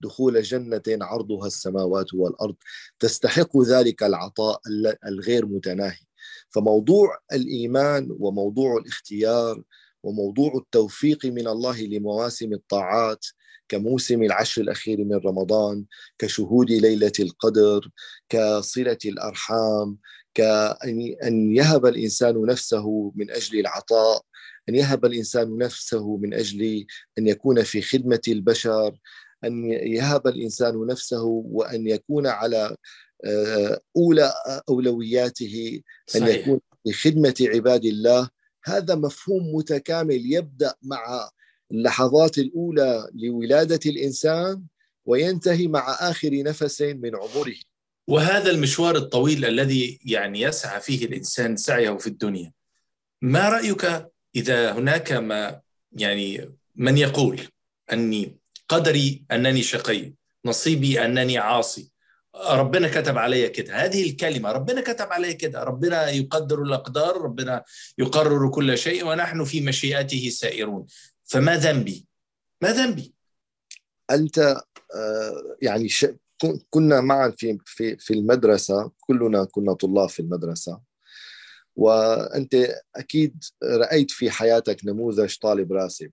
[0.00, 2.56] دخول جنه عرضها السماوات والأرض
[2.98, 4.60] تستحق ذلك العطاء
[5.06, 6.06] الغير متناهي.
[6.54, 9.62] فموضوع الإيمان وموضوع الاختيار
[10.02, 13.26] وموضوع التوفيق من الله لمواسم الطاعات
[13.68, 15.84] كموسم العشر الأخير من رمضان
[16.18, 17.90] كشهود ليلة القدر
[18.28, 19.96] كصلة الأرحام
[20.34, 24.22] كأن أن يهب الإنسان نفسه من أجل العطاء
[24.68, 26.86] أن يهب الإنسان نفسه من أجل
[27.18, 28.98] أن يكون في خدمة البشر
[29.44, 32.76] أن يهب الإنسان نفسه وأن يكون على
[33.24, 34.32] آه، أولى
[34.68, 35.80] أولوياته
[36.16, 36.36] أن صحيح.
[36.36, 38.28] يكون في خدمة عباد الله.
[38.64, 41.30] هذا مفهوم متكامل يبدأ مع
[41.70, 44.62] اللحظات الأولى لولادة الإنسان
[45.04, 47.54] وينتهي مع آخر نفس من عمره.
[48.08, 52.52] وهذا المشوار الطويل الذي يعني يسعى فيه الإنسان سعيه في الدنيا.
[53.22, 55.60] ما رأيك إذا هناك ما
[55.92, 57.40] يعني من يقول
[57.92, 60.12] أني قدري أنني شقي
[60.44, 61.93] نصيبي أنني عاصي؟
[62.34, 63.84] ربنا كتب علي كده.
[63.84, 65.64] هذه الكلمة ربنا كتب علي كده.
[65.64, 67.64] ربنا يقدر الأقدار ربنا
[67.98, 70.86] يقرر كل شيء ونحن في مشيئته سائرون.
[71.24, 72.06] فما ذنبي؟
[72.62, 73.14] ما ذنبي؟
[74.10, 74.38] أنت
[74.94, 75.88] آه، يعني
[76.70, 80.80] كنا معا في في في المدرسة كلنا كنا طلاب في المدرسة
[81.76, 82.54] وأنت
[82.96, 86.10] أكيد رأيت في حياتك نموذج طالب راسب.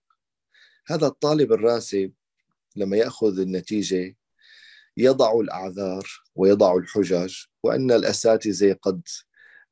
[0.88, 2.12] هذا الطالب الراسب
[2.75, 4.15] لما يأخذ النتيجة
[4.97, 9.01] يضع الأعذار ويضع الحجج وأن الأساتذة قد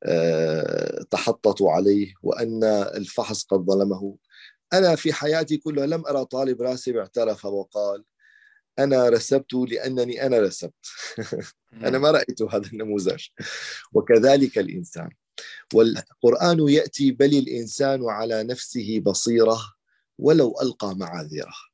[0.03, 4.17] آه، تحططوا عليه وأن الفحص قد ظلمه.
[4.73, 8.03] أنا في حياتي كلها لم أرى طالب راسب اعترف وقال
[8.79, 10.85] أنا رسبت لأنني أنا رسبت.
[11.85, 13.25] أنا ما رأيت هذا النموذج.
[13.93, 15.09] وكذلك الإنسان.
[15.73, 19.59] والقرآن يأتي بل الإنسان على نفسه بصيرة
[20.19, 21.68] ولو ألقى معاذيره.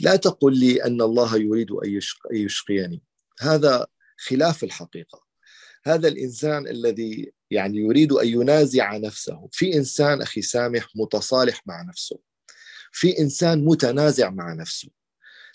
[0.00, 2.00] لا تقل لي أن الله يريد أن
[2.32, 3.02] يشقيني.
[3.40, 3.86] هذا
[4.18, 5.26] خلاف الحقيقة.
[5.84, 9.48] هذا الإنسان الذي يعني يريد أن ينازع نفسه.
[9.52, 12.18] في إنسان أخي سامح متصالح مع نفسه.
[12.92, 14.88] في إنسان متنازع مع نفسه.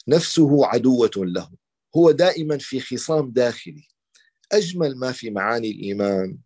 [0.08, 1.52] نفسه عدوة له.
[1.96, 3.88] هو دائما في خصام داخلي.
[4.52, 6.38] أجمل ما في معاني الإيمان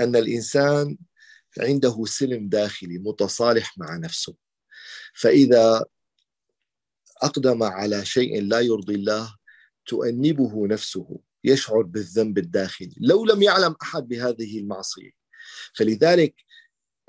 [0.00, 0.96] أن الإنسان
[1.60, 4.34] عنده سلم داخلي متصالح مع نفسه.
[5.14, 5.84] فإذا
[7.22, 9.36] أقدم على شيء لا يرضي الله
[9.86, 12.94] تؤنبه نفسه يشعر بالذنب الداخلي.
[12.96, 15.10] لو لم يعلم أحد بهذه المعصية
[15.74, 16.34] فلذلك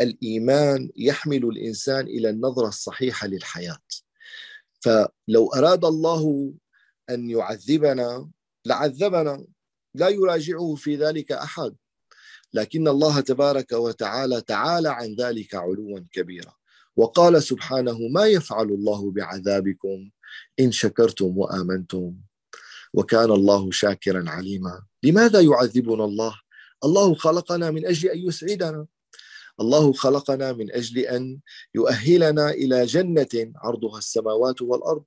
[0.01, 3.79] الإيمان يحمل الإنسان إلى النظرة الصحيحة للحياة.
[4.79, 6.53] فلو أراد الله
[7.09, 8.29] أن يعذبنا
[8.65, 9.45] لعذبنا
[9.95, 11.75] لا يراجعه في ذلك أحد.
[12.53, 16.53] لكن الله تبارك وتعالى تعالى عن ذلك علوا كبيرا.
[16.95, 20.09] وقال سبحانه ما يفعل الله بعذابكم
[20.59, 22.15] إن شكرتم وآمنتم؟
[22.93, 24.83] وكان الله شاكرا عليما.
[25.03, 26.33] لماذا يعذبنا الله؟
[26.83, 28.87] الله خلقنا من أجل أن يسعدنا.
[29.59, 31.39] الله خلقنا من أجل أن
[31.75, 35.03] يؤهلنا إلى جنة عرضها السماوات والأرض.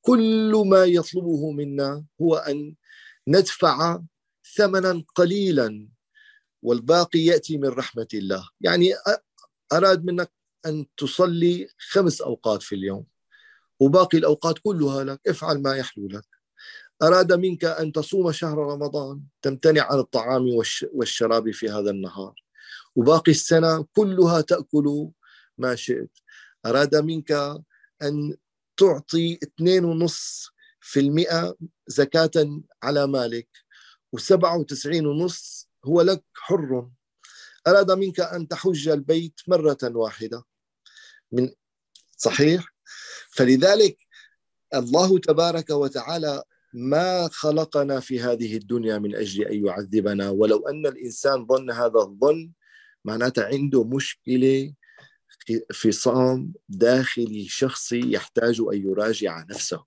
[0.00, 2.74] كل ما يطلبه منا هو أن
[3.28, 4.02] ندفع
[4.56, 5.88] ثمنا قليلا
[6.62, 8.48] والباقي يأتي من رحمة الله.
[8.60, 8.94] يعني
[9.72, 10.30] أراد منك
[10.66, 13.06] أن تصلي خمس أوقات في اليوم
[13.80, 15.20] وباقي الأوقات كلها لك.
[15.28, 16.24] افعل ما يحلو لك.
[17.02, 20.46] أراد منك أن تصوم شهر رمضان تمتنع عن الطعام
[20.92, 22.42] والشراب في هذا النهار.
[22.96, 25.08] وباقي السنة كلها تأكل
[25.58, 26.10] ما شئت.
[26.66, 27.32] أراد منك
[28.02, 28.36] أن
[28.76, 31.54] تعطي 2.5%
[31.86, 33.48] زكاة على مالك
[34.16, 36.88] و97.5 هو لك حر.
[37.66, 40.44] أراد منك أن تحج البيت مرة واحدة.
[41.32, 41.50] من
[42.16, 42.64] صحيح.
[43.30, 43.96] فلذلك
[44.74, 50.30] الله تبارك وتعالى ما خلقنا في هذه الدنيا من أجل أن يعذبنا.
[50.30, 52.52] ولو أن الإنسان ظن هذا الظن
[53.04, 54.74] معناتها عنده مشكلة
[55.74, 59.84] فصام داخلي شخصي يحتاج أن يراجع نفسه.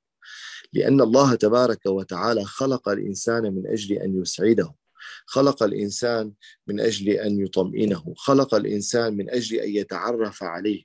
[0.73, 4.75] لأن الله تبارك وتعالى خلق الإنسان من أجل أن يسعده.
[5.25, 6.33] خلق الإنسان
[6.67, 8.13] من أجل أن يطمئنه.
[8.17, 10.83] خلق الإنسان من أجل أن يتعرف عليه.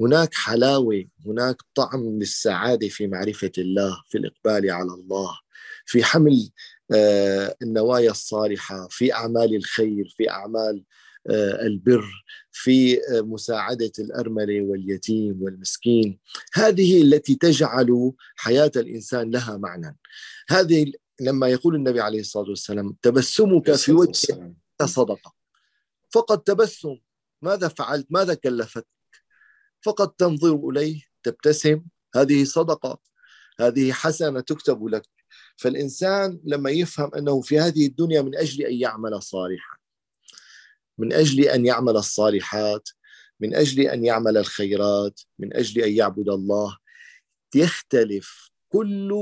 [0.00, 5.38] هناك حلاوة هناك طعم للسعادة في معرفة الله في الإقبال على الله
[5.86, 6.50] في حمل
[6.94, 10.84] آه، النوايا الصالحة في أعمال الخير في أعمال
[11.30, 12.04] آه، البر
[12.52, 16.18] في آه، مساعدة الأرملة واليتيم والمسكين.
[16.54, 19.98] هذه التي تجعل حياة الإنسان لها معنى.
[20.48, 25.34] هذه لما يقول النبي عليه الصلاة والسلام تبسمك في وجهك صدقة.
[26.10, 26.96] فقط تبسم.
[27.42, 28.97] ماذا فعلت؟ ماذا كلفتك
[29.82, 31.82] فقط تنظر إليه تبتسم
[32.14, 33.00] هذه صدقة
[33.60, 35.08] هذه حسنة تكتب لك
[35.56, 39.76] فالإنسان لما يفهم أنه في هذه الدنيا من أجل أن يعمل صالحا
[40.98, 42.88] من أجل أن يعمل الصالحات
[43.40, 46.78] من أجل أن يعمل الخيرات من أجل أن يعبد الله
[47.54, 49.12] يختلف كل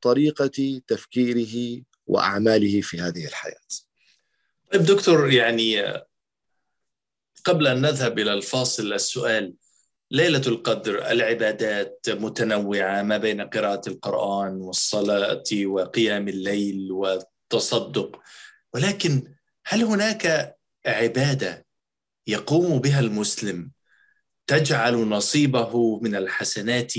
[0.00, 3.68] طريقة تفكيره وأعماله في هذه الحياة.
[4.72, 5.82] طيب دكتور يعني
[7.44, 9.54] قبل أن نذهب إلى الفاصل السؤال
[10.10, 18.20] ليلة القدر العبادات متنوعة ما بين قراءة القرآن والصلاة وقيام الليل والتصدق.
[18.74, 19.34] ولكن
[19.66, 21.66] هل هناك عبادة
[22.26, 23.70] يقوم بها المسلم
[24.46, 26.92] تجعل نصيبه من الحسنات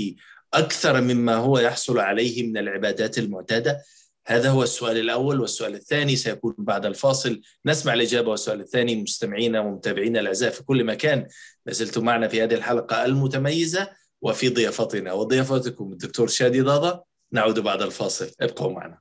[0.54, 3.82] أكثر مما هو يحصل عليه من العبادات المعتادة؟
[4.28, 7.40] هذا هو السؤال الأول والسؤال الثاني سيكون بعد الفاصل.
[7.66, 11.26] نسمع الإجابة والسؤال الثاني مستمعينا ومتابعينا الأعزاء في كل مكان.
[11.66, 13.88] لازلتم معنا في هذه الحلقة المتميزة
[14.22, 15.12] وفي ضيافتنا.
[15.12, 17.04] وضيافتكم الدكتور شادي ضاضة.
[17.32, 18.30] نعود بعد الفاصل.
[18.40, 18.98] ابقوا معنا.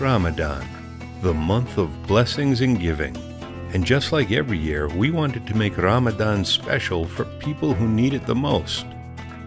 [0.00, 0.64] Ramadan,
[1.22, 3.16] the month of blessings and giving.
[3.72, 8.12] And just like every year, we wanted to make Ramadan special for people who need
[8.12, 8.86] it the most.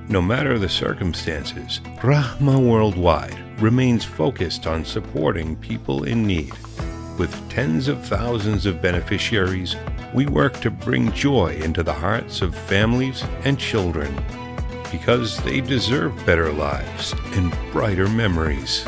[0.10, 3.49] No matter the circumstances, Rahma Worldwide.
[3.59, 6.53] remains focused on supporting people in need.
[7.19, 9.77] With tens of thousands of beneficiaries,
[10.13, 14.13] we work to bring joy into the hearts of families and children
[14.91, 18.85] because they deserve better lives and brighter memories.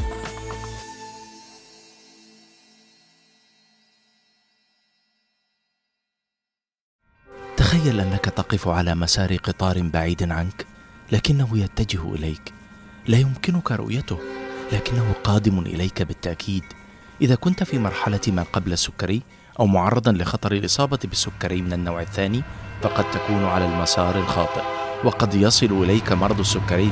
[7.57, 10.66] تخيل انك تقف على مسار قطار بعيد عنك
[11.12, 12.53] لكنه يتجه اليك
[13.07, 14.39] لا يمكنك رؤيته
[14.72, 16.64] لكنه قادم إليك بالتأكيد.
[17.22, 19.22] إذا كنت في مرحلة ما قبل السكري
[19.60, 22.42] أو معرضا لخطر الإصابة بالسكري من النوع الثاني
[22.82, 24.62] فقد تكون على المسار الخاطئ
[25.04, 26.90] وقد يصل إليك مرض السكري.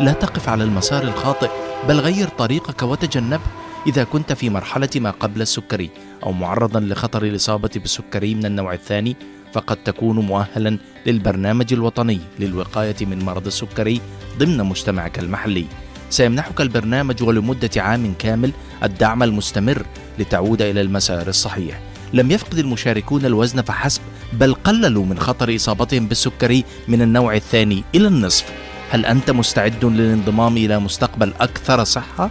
[0.00, 1.50] لا تقف على المسار الخاطئ
[1.88, 3.42] بل غير طريقك وتجنبه.
[3.86, 5.90] إذا كنت في مرحلة ما قبل السكري
[6.22, 9.16] أو معرضا لخطر الإصابة بالسكري من النوع الثاني
[9.52, 14.00] فقد تكون مؤهلا للبرنامج الوطني للوقاية من مرض السكري
[14.38, 15.66] ضمن مجتمعك المحلي.
[16.12, 19.82] سيمنحك البرنامج ولمدة عام كامل الدعم المستمر
[20.18, 21.80] لتعود إلى المسار الصحيح.
[22.12, 24.00] لم يفقد المشاركون الوزن فحسب
[24.32, 28.52] بل قللوا من خطر إصابتهم بالسكري من النوع الثاني إلى النصف.
[28.90, 32.30] هل أنت مستعد للانضمام إلى مستقبل أكثر صحة؟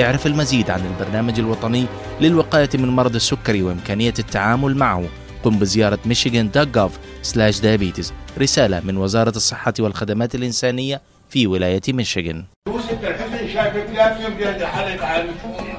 [0.00, 1.86] اعرف المزيد عن البرنامج الوطني
[2.20, 5.04] للوقاية من مرض السكري وإمكانية التعامل معه.
[5.42, 8.06] قم بزيارة michigan.gov/diabetes
[8.38, 11.17] رسالة من وزارة الصحة والخدمات الإنسانية.
[11.30, 11.80] في ولاية
[13.04, 13.86] الحسن شايفك
[15.02, 15.24] على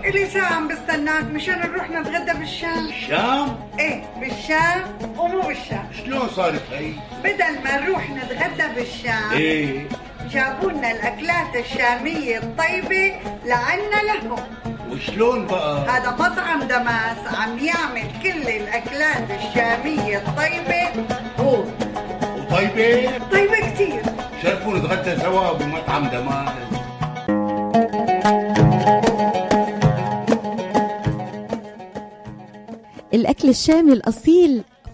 [0.05, 1.23] إلي ساعة عم بستناك.
[1.23, 2.87] مشان نروح نتغدى بالشام.
[2.87, 4.83] الشام إيه بالشام.
[5.17, 5.89] ومو بالشام.
[6.05, 6.91] شلون صارت هي؟
[7.23, 9.87] بدل ما نروح نتغدى بالشام إيه.
[10.31, 13.15] جابوا لنا الأكلات الشامية الطيبة
[13.45, 14.39] لعنا لهم.
[14.91, 21.05] وشلون بقى؟ هذا مطعم دماس عم يعمل كل الأكلات الشامية الطيبة.
[21.39, 21.63] هو
[22.51, 24.01] وطيبة؟ طيبة كتير
[24.43, 26.53] شرفوا نتغدى سوا بمطعم دمار
[33.13, 34.63] الأكل الشامي الأصيل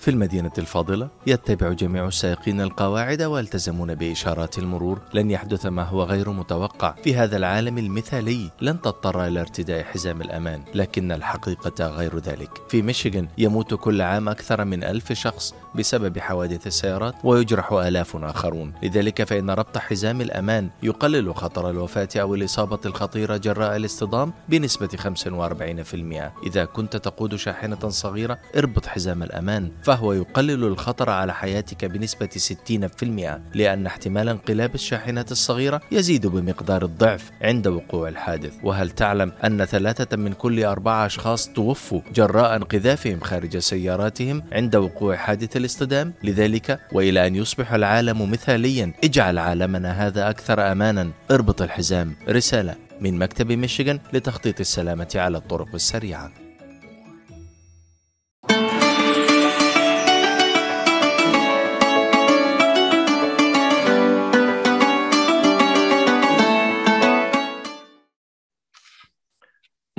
[0.00, 5.00] في المدينة الفاضلة يتبع جميع السائقين القواعد ويلتزمون بإشارات المرور.
[5.14, 8.50] لن يحدث ما هو غير متوقع في هذا العالم المثالي.
[8.60, 12.50] لن تضطر إلى ارتداء حزام الأمان لكن الحقيقة غير ذلك.
[12.68, 18.72] في ميشيغان يموت كل عام أكثر من ألف شخص بسبب حوادث السيارات ويجرح آلاف آخرون.
[18.82, 26.32] لذلك فإن ربط حزام الأمان يقلل خطر الوفاة أو الإصابة الخطيرة جراء الاصطدام بنسبة 45%
[26.46, 33.40] إذا كنت تقود شاحنة صغيرة اربط حزام الأمان فهو يقلل الخطر على حياتك بنسبة 60%
[33.54, 38.52] لأن احتمال انقلاب الشاحنة الصغيرة يزيد بمقدار الضعف عند وقوع الحادث.
[38.62, 45.16] وهل تعلم أن ثلاثة من كل أربعة أشخاص توفوا جراء انقذافهم خارج سياراتهم عند وقوع
[45.16, 51.10] حادث الاصطدام لذلك وإلى أن يصبح العالم مثاليا اجعل عالمنا هذا أكثر أمانا.
[51.30, 52.14] اربط الحزام.
[52.28, 56.49] رسالة من مكتب ميشيغان لتخطيط السلامة على الطرق السريعة.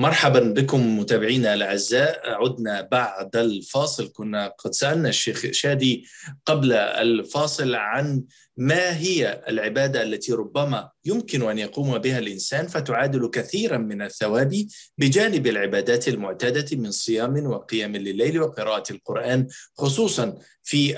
[0.01, 2.21] مرحبا بكم متابعينا الأعزاء.
[2.25, 4.11] عدنا بعد الفاصل.
[4.11, 6.07] كنا قد سألنا الشيخ شادي
[6.45, 8.23] قبل الفاصل عن
[8.57, 14.65] ما هي العبادة التي ربما يمكن أن يقوم بها الإنسان فتعادل كثيرا من الثواب
[14.97, 19.47] بجانب العبادات المعتادة من صيام وقيام لليل وقراءة القرآن
[19.77, 20.93] خصوصا في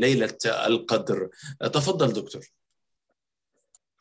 [0.00, 1.28] ليله القدر.
[1.60, 2.42] تفضل دكتور.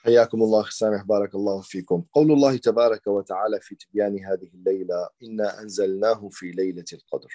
[0.08, 2.04] حياكم الله سامح بارك الله فيكم.
[2.14, 7.34] قول الله تبارك وتعالى في تبيان هذه الليلة إنا أنزلناه في ليلة القدر.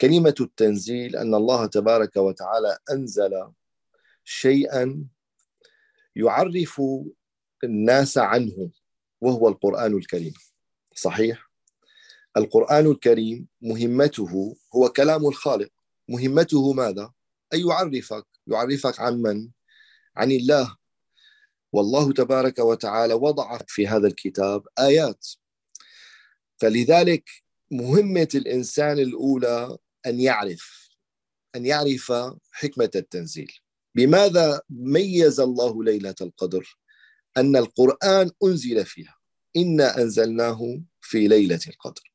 [0.00, 3.52] كلمة التنزيل أن الله تبارك وتعالى أنزل
[4.24, 5.04] شيئا
[6.16, 6.82] يعرف
[7.64, 8.70] الناس عنه
[9.20, 10.34] وهو القرآن الكريم.
[10.94, 11.50] صحيح؟
[12.36, 15.70] القرآن الكريم مهمته هو كلام الخالق.
[16.08, 17.12] مهمته ماذا؟
[17.54, 19.48] أن يعرفك يعرفك عن من؟
[20.16, 20.76] عن الله.
[21.72, 25.26] والله تبارك وتعالى وضع في هذا الكتاب آيات.
[26.56, 27.30] فلذلك
[27.70, 30.88] مهمة الإنسان الأولى أن يعرف
[31.56, 32.12] أن يعرف
[32.52, 33.52] حكمة التنزيل.
[33.94, 36.78] بماذا ميز الله ليلة القدر؟
[37.36, 39.16] أن القرآن أنزل فيها.
[39.56, 42.12] إنا أنزلناه في ليلة القدر.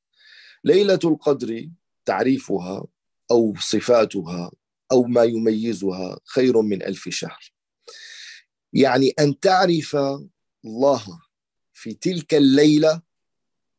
[0.63, 1.69] ليلة القدر
[2.05, 2.85] تعريفها
[3.31, 4.51] أو صفاتها
[4.91, 7.51] أو ما يميزها خير من ألف شهر.
[8.73, 9.95] يعني أن تعرف
[10.65, 11.21] الله
[11.73, 13.01] في تلك الليلة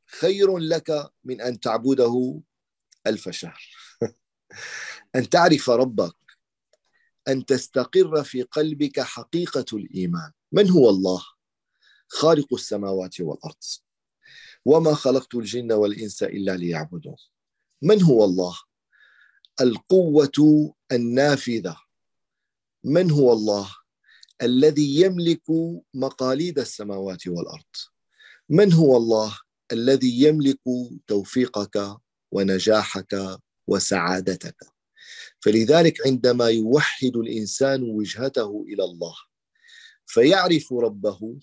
[0.07, 2.41] خير لك من أن تعبده
[3.07, 3.63] ألف شهر.
[5.17, 6.17] أن تعرف ربك
[7.29, 10.33] أن تستقر في قلبك حقيقة الإيمان.
[10.53, 11.23] من هو الله؟
[12.09, 13.65] خالق السماوات والأرض.
[14.65, 17.17] وما خلقت الجن والإنس إلا ليعبدون.
[17.83, 18.59] من هو الله؟
[19.61, 21.77] القوة النافذة.
[22.85, 23.82] من هو الله؟
[24.43, 25.43] الذي يملك
[25.95, 27.75] مقاليد السماوات والأرض.
[28.49, 29.39] من هو الله
[29.73, 30.61] الذي يملك
[31.07, 31.97] توفيقك
[32.33, 34.57] ونجاحك وسعادتك؟
[35.41, 39.15] فلذلك عندما يوحد الإنسان وجهته إلى الله
[40.07, 41.39] فيعرف ربه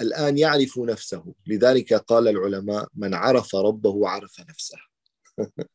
[0.00, 1.34] الآن يعرف نفسه.
[1.46, 4.78] لذلك قال العلماء من عرف ربه عرف نفسه.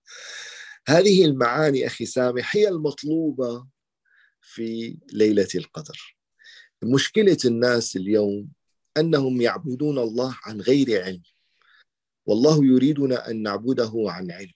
[0.88, 3.68] هذه المعاني أخي سامح هي المطلوبة
[4.42, 6.21] في ليلة القدر.
[6.84, 8.48] مشكلة الناس اليوم
[8.98, 11.22] أنهم يعبدون الله عن غير علم.
[12.26, 14.54] والله يريدنا أن نعبده عن علم.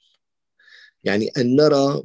[1.04, 2.04] يعني أن نرى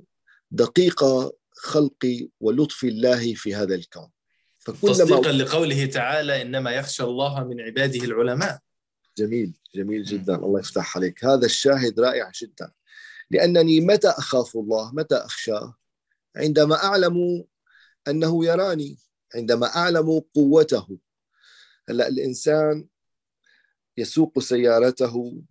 [0.50, 1.04] دقيق
[1.52, 4.08] خلق ولطف الله في هذا الكون.
[4.64, 8.58] تصديقا لقوله تعالى إنما يخشى الله من عباده العلماء.
[9.18, 10.34] جميل جميل جدا.
[10.34, 11.24] الله يفتح عليك.
[11.24, 12.72] هذا الشاهد رائع جدا.
[13.30, 15.74] لأنني متى أخاف الله؟ متى أخشاه؟
[16.36, 17.44] عندما أعلم
[18.08, 18.98] أنه يراني.
[19.34, 20.98] عندما أعلم قوته.
[21.88, 22.86] هلأ الإنسان
[23.96, 25.42] يسوق سيارته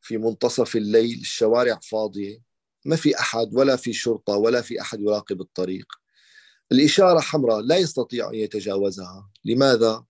[0.00, 2.42] في منتصف الليل الشوارع فاضية.
[2.84, 5.86] ما في أحد ولا في شرطة ولا في أحد يراقب الطريق.
[6.72, 9.30] الإشارة حمراء لا يستطيع أن يتجاوزها.
[9.44, 10.04] لماذا؟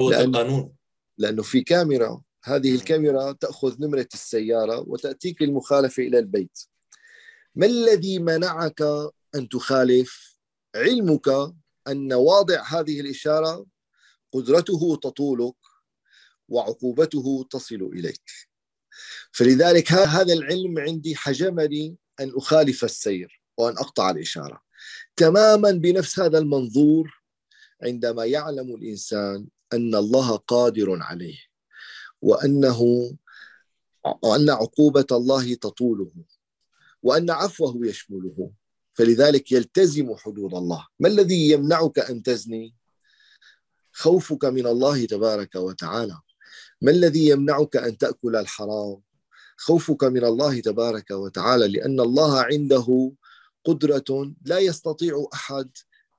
[0.00, 0.72] هو لأن القانون
[1.18, 2.22] لأنه في كاميرا.
[2.44, 6.58] هذه الكاميرا تأخذ نمرة السيارة وتأتيك للمخالفة إلى البيت.
[7.54, 8.82] ما الذي منعك
[9.34, 10.38] أن تخالف
[10.74, 11.28] علمك
[11.90, 13.66] أن واضع هذه الإشارة
[14.32, 15.54] قدرته تطولك
[16.48, 18.30] وعقوبته تصل إليك.
[19.32, 24.62] فلذلك هذا العلم عندي حجمني أن أخالف السير وأن أقطع الإشارة.
[25.16, 27.22] تماما بنفس هذا المنظور
[27.82, 31.38] عندما يعلم الإنسان أن الله قادر عليه
[32.22, 33.10] وأنه
[34.22, 36.10] وأن عقوبة الله تطوله
[37.02, 38.50] وأن عفوه يشمله.
[39.00, 40.86] فلذلك يلتزم حدود الله.
[41.00, 42.74] ما الذي يمنعك أن تزني؟
[43.92, 46.18] خوفك من الله تبارك وتعالى.
[46.82, 49.00] ما الذي يمنعك أن تأكل الحرام؟
[49.56, 53.12] خوفك من الله تبارك وتعالى لأن الله عنده
[53.64, 55.70] قدرة لا يستطيع أحد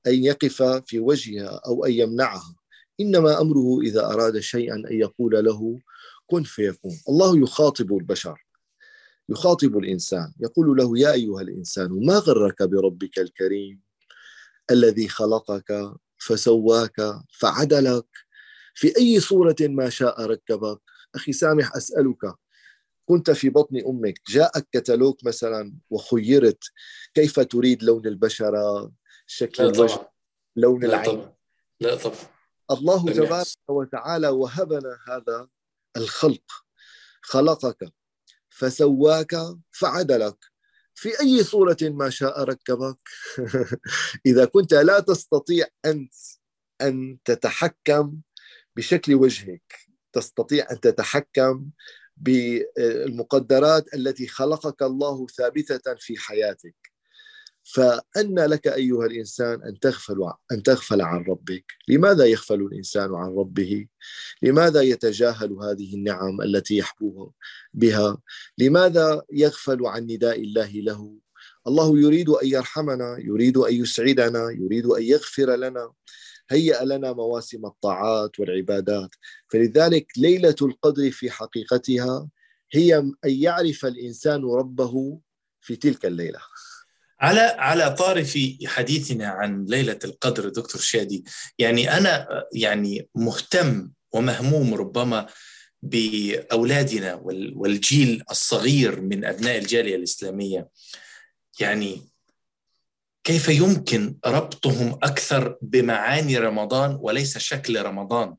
[0.08, 2.56] أن يقف في وجهها أو أن يمنعها.
[3.00, 5.80] إنما أمره إذا أراد شيئا أن يقول له
[6.28, 7.00] كن فيكون.
[7.10, 8.46] الله يخاطب البشر.
[9.32, 13.82] يخاطب الإنسان يقول له يا أيها الإنسان ما غرك بربك الكريم
[14.72, 16.96] الذي خلقك فسواك
[17.40, 18.08] فعدلك؟
[18.74, 20.82] في أي صورة ما شاء ركبك؟
[21.16, 22.34] أخي سامح أسألك
[23.06, 26.64] كنت في بطن أمك جاءك كتالوج مثلا وخيرت
[27.14, 28.92] كيف تريد لون البشرة؟
[29.28, 30.12] شكل الوجه
[30.56, 31.06] لون لا العين.
[31.06, 31.34] طبعا.
[31.80, 32.16] لا طبعا.
[32.72, 33.48] الله تبارك.
[33.68, 35.48] وتعالى وهبنا هذا
[35.98, 36.52] الخلق
[37.22, 37.94] خلقك.
[38.62, 39.36] فسواك
[39.72, 40.38] فعدلك.
[40.94, 42.98] في أي صورة ما شاء ركبك؟
[44.26, 46.14] إذا كنت لا تستطيع أنت
[46.82, 48.18] أن تتحكم
[48.76, 49.74] بشكل وجهك
[50.14, 51.70] تستطيع أن تتحكم
[52.18, 56.91] بالمقدرات التي خلقك الله ثابتة في حياتك.
[57.64, 61.66] فأن لك أيها الإنسان أن تغفل أن تغفل عن ربك.
[61.88, 63.88] لماذا يغفل الإنسان عن ربه؟
[64.42, 67.32] لماذا يتجاهل هذه النعم التي يحبوها
[67.74, 68.18] بها؟
[68.58, 71.16] لماذا يغفل عن نداء الله له؟
[71.68, 75.94] الله يريد أن يرحمنا يريد أن يسعدنا يريد أن يغفر لنا
[76.50, 79.10] هيأ لنا مواسم الطاعات والعبادات.
[79.48, 82.30] فلذلك ليلة القدر في حقيقتها
[82.74, 85.20] هي أن يعرف الإنسان ربه
[85.62, 86.40] في تلك الليلة.
[87.22, 91.24] على على طارف حديثنا عن ليلة القدر دكتور شادي
[91.60, 95.28] يعني أنا يعني مهتم ومهموم ربما
[95.82, 100.68] بأولادنا وال- والجيل الصغير من أبناء الجالية الإسلامية.
[101.60, 102.02] يعني
[103.24, 108.36] كيف يمكن ربطهم أكثر بمعاني رمضان وليس شكل رمضان؟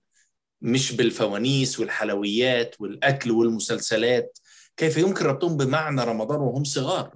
[0.63, 4.39] مش بالفوانيس والحلويات والأكل والمسلسلات.
[4.77, 7.15] كيف يمكن ربطهم بمعنى رمضان وهم صغار؟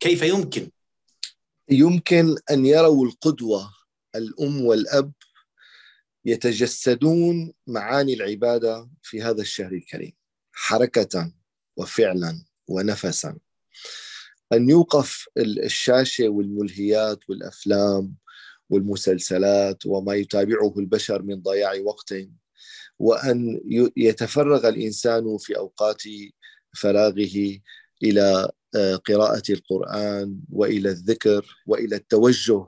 [0.00, 0.70] كيف يمكن؟
[1.70, 3.72] يمكن أن يروا القدوة
[4.16, 5.12] الأم والأب
[6.24, 10.12] يتجسدون معاني العبادة في هذا الشهر الكريم.
[10.52, 11.32] حركة
[11.76, 13.38] وفعلا ونفسا.
[14.52, 18.14] أن يوقف الشاشة والملهيات والأفلام
[18.70, 22.14] والمسلسلات وما يتابعه البشر من ضياع وقت.
[22.98, 26.02] وأن ي- يتفرغ الإنسان في أوقات
[26.76, 27.60] فراغه
[28.18, 32.66] آه، قراءة القرآن وإلى الذكر وإلى التوجه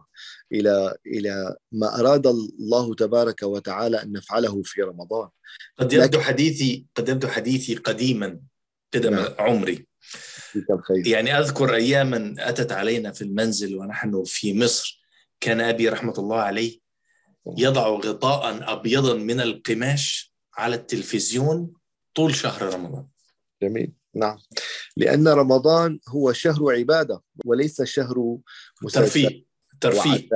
[0.53, 5.28] إلى إلى ما أراد الله تبارك وتعالى أن نفعله في رمضان.
[5.78, 8.40] قد يبدو حديثي قد يبدو حديثي قديما
[8.94, 9.34] قدم نعم.
[9.38, 9.86] عمري.
[11.07, 15.01] يعني أذكر أياما أتت علينا في المنزل ونحن في مصر.
[15.40, 16.80] كان أبي رحمة الله عليه
[17.59, 21.72] يضع غطاء أبيضا من القماش على التلفزيون
[22.14, 23.07] طول شهر رمضان.
[23.62, 23.92] جميل.
[24.14, 24.38] نعم.
[24.97, 28.38] لأن رمضان هو شهر عبادة وليس شهر
[28.93, 29.45] ترفيه
[29.80, 30.28] ترفيه.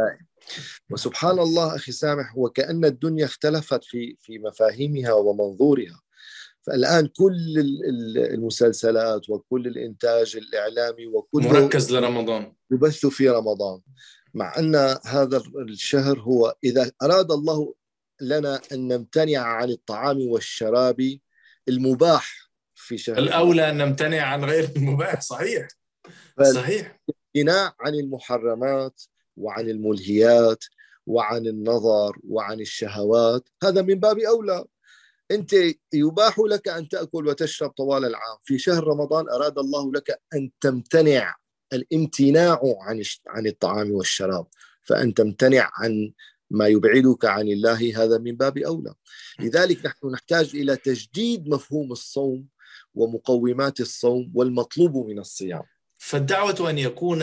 [0.90, 6.00] وسبحان الله أخي سامح وكأن الدنيا اختلفت في في مفاهيمها ومنظورها.
[6.66, 12.52] فالآن كل ال- ال- المسلسلات وكل الإنتاج الإعلامي وكل مركز لرمضان.
[12.70, 13.80] يبث في رمضان.
[14.34, 14.74] مع أن
[15.04, 17.74] هذا الشهر هو إذا أراد الله
[18.20, 21.18] لنا أن نمتنع عن الطعام والشراب
[21.68, 22.43] المباح
[22.84, 23.18] في شهر.
[23.18, 25.68] الأولى أن نمتنع عن غير المباح صحيح.
[26.54, 27.00] صحيح.
[27.08, 29.02] الامتناع عن المحرمات
[29.36, 30.64] وعن الملهيات
[31.06, 33.48] وعن النظر وعن الشهوات.
[33.62, 34.64] هذا من باب أولى.
[35.30, 35.52] أنت
[35.92, 38.38] يباح لك أن تأكل وتشرب طوال العام.
[38.44, 41.36] في شهر رمضان أراد الله لك أن تمتنع
[41.72, 44.46] الامتناع عن عن الطعام والشراب.
[44.82, 46.12] فأن تمتنع عن
[46.50, 48.94] ما يبعدك عن الله هذا من باب أولى.
[49.40, 52.53] لذلك نحن نحتاج إلى تجديد مفهوم الصوم
[52.94, 55.62] ومقومات الصوم والمطلوب من الصيام.
[55.98, 57.22] فالدعوة أن يكون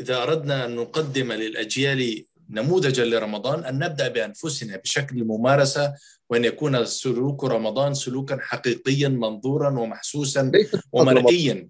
[0.00, 5.94] إذا أردنا أن نقدم للأجيال نموذجا لرمضان أن نبدأ بأنفسنا بشكل ممارسة
[6.30, 10.52] وأن يكون سلوك رمضان سلوكا حقيقيا منظورا ومحسوسا
[10.92, 11.68] ومرئيا.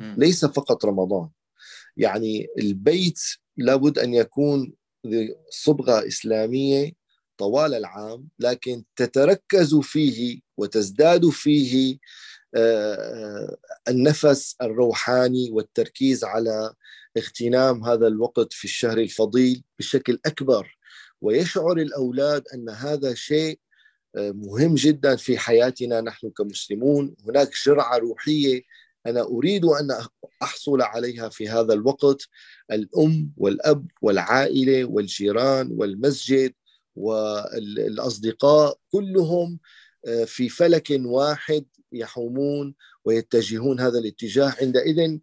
[0.00, 1.28] ليس فقط رمضان.
[1.96, 3.20] يعني البيت
[3.56, 4.72] لابد أن يكون
[5.50, 6.92] صبغة إسلامية
[7.38, 11.98] طوال العام لكن تتركز فيه وتزداد فيه
[13.88, 16.72] النفس الروحاني والتركيز على
[17.16, 20.78] اغتنام هذا الوقت في الشهر الفضيل بشكل أكبر.
[21.20, 23.58] ويشعر الأولاد أن هذا شيء
[24.16, 27.14] آه، مهم جدا في حياتنا نحن كمسلمون.
[27.26, 28.62] هناك جرعة روحية
[29.06, 30.06] أنا أريد أن
[30.42, 32.22] أحصل عليها في هذا الوقت.
[32.72, 36.54] الأم والأب والعائلة والجيران والمسجد
[36.96, 39.77] والأصدقاء كلهم آه،
[40.26, 42.74] في فلك واحد يحومون
[43.04, 45.18] ويتجهون هذا الاتجاه عندئذ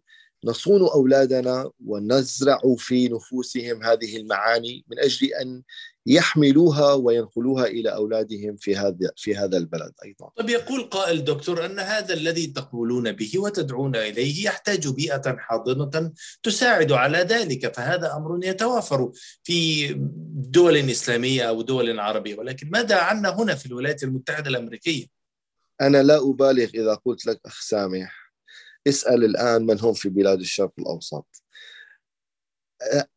[0.46, 5.62] نصون أولادنا ونزرع في نفوسهم هذه المعاني من أجل أن
[6.06, 10.30] يحملوها وينقلوها إلى أولادهم في هذا في هذا البلد أيضا.
[10.36, 16.92] طيب يقول قائل دكتور أن هذا الذي تقولون به وتدعون إليه يحتاج بيئة حاضنة تساعد
[16.92, 19.10] على ذلك فهذا أمر يتوافر
[19.42, 19.88] في
[20.34, 25.06] دول إسلامية أو دول عربية ولكن ماذا عنا هنا في الولايات المتحدة الأمريكية؟
[25.80, 28.25] أنا لا أبالغ إذا قلت لك أخ سامح
[28.86, 31.42] اسأل الآن من هم في بلاد الشرق الأوسط.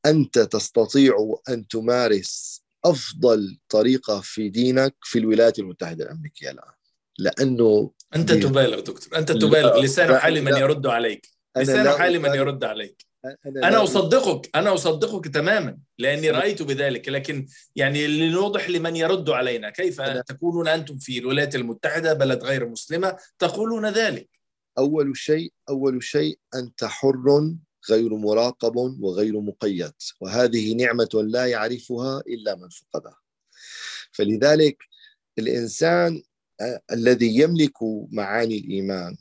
[0.05, 6.73] أنت تستطيع أن تمارس أفضل طريقة في دينك في الولايات المتحدة الأمريكية الآن؟
[7.19, 9.19] لأنه أنت تبالغ دكتور.
[9.19, 11.29] أنت تبالغ لسان حال من يرد عليك.
[11.57, 13.05] لسان حال من يرد عليك.
[13.25, 17.09] أنا, أنا أصدقك أنا أصدقك تماما لأني رأيت بذلك.
[17.09, 23.17] لكن يعني لنوضح لمن يرد علينا كيف تكونون أنتم في الولايات المتحدة بلد غير مسلمة
[23.39, 24.38] تقولون ذلك؟
[24.79, 27.55] أول شيء أول شيء أنت حر
[27.89, 29.93] غير مراقب وغير مقيد.
[30.21, 33.17] وهذه نعمة لا يعرفها إلا من فقدها.
[34.11, 34.77] فلذلك
[35.39, 36.23] الإنسان
[36.91, 37.77] الذي يملك
[38.11, 39.17] معاني الإيمان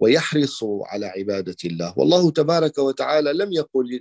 [0.00, 1.94] ويحرص على عبادة الله.
[1.96, 4.00] والله تبارك وتعالى لم يقل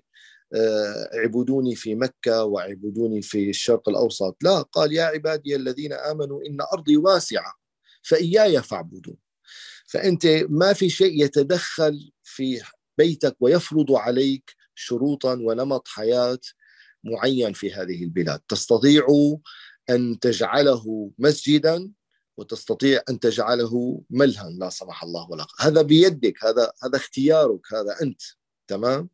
[1.18, 4.38] اعبدوني في مكة واعبدوني في الشرق الأوسط.
[4.42, 7.54] لا قال يا عبادي الذين آمنوا إن أرضي واسعة
[8.04, 9.18] فإياي فاعبدون.
[9.86, 12.62] فأنت ما في شيء يتدخل في
[12.98, 16.40] بيتك ويفرض عليك شروطا ونمط حياة
[17.04, 18.40] معين في هذه البلاد.
[18.48, 19.08] تستطيع
[19.90, 21.92] أن تجعله مسجدا
[22.38, 24.50] وتستطيع أن تجعله ملها.
[24.50, 28.22] لا سمح الله ولا هذا بيدك هذا هذا اختيارك هذا أنت.
[28.68, 29.10] تمام؟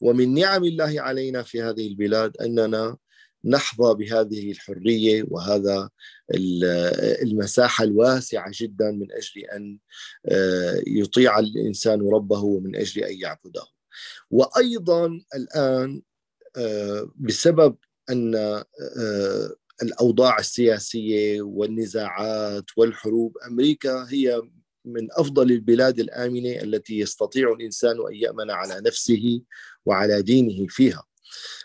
[0.00, 2.96] ومن نعم الله علينا في هذه البلاد أننا
[3.44, 5.90] نحظى بهذه الحرية وهذا
[7.22, 9.78] المساحة الواسعة جدا من أجل أن
[10.26, 13.64] آه، يطيع الإنسان ربه ومن أجل أن يعبده.
[14.30, 16.02] وأيضا الآن
[16.56, 17.76] آه، بسبب
[18.10, 18.64] أن آه،
[19.82, 24.42] الأوضاع السياسية والنزاعات والحروب أمريكا هي
[24.84, 29.42] من أفضل البلاد الآمنة التي يستطيع الإنسان أن يأمن على نفسه
[29.86, 31.07] وعلى دينه فيها.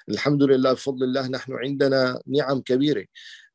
[0.10, 3.06] الحمد لله بفضل الله نحن عندنا نعم كبيرة.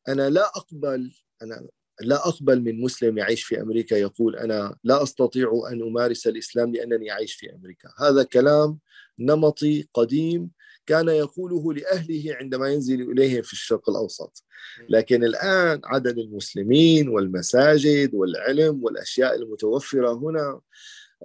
[0.09, 1.68] أنا لا أقبل أنا
[2.00, 7.12] لا أقبل من مسلم يعيش في أمريكا يقول أنا لا أستطيع أن أمارس الإسلام لأنني
[7.12, 7.88] أعيش في أمريكا.
[7.98, 8.78] هذا كلام
[9.18, 10.50] نمطي قديم
[10.86, 14.44] كان يقوله لأهله عندما ينزل اليهم في الشرق الأوسط.
[14.88, 20.61] لكن الآن عدد المسلمين والمساجد والعلم والأشياء المتوفرة هنا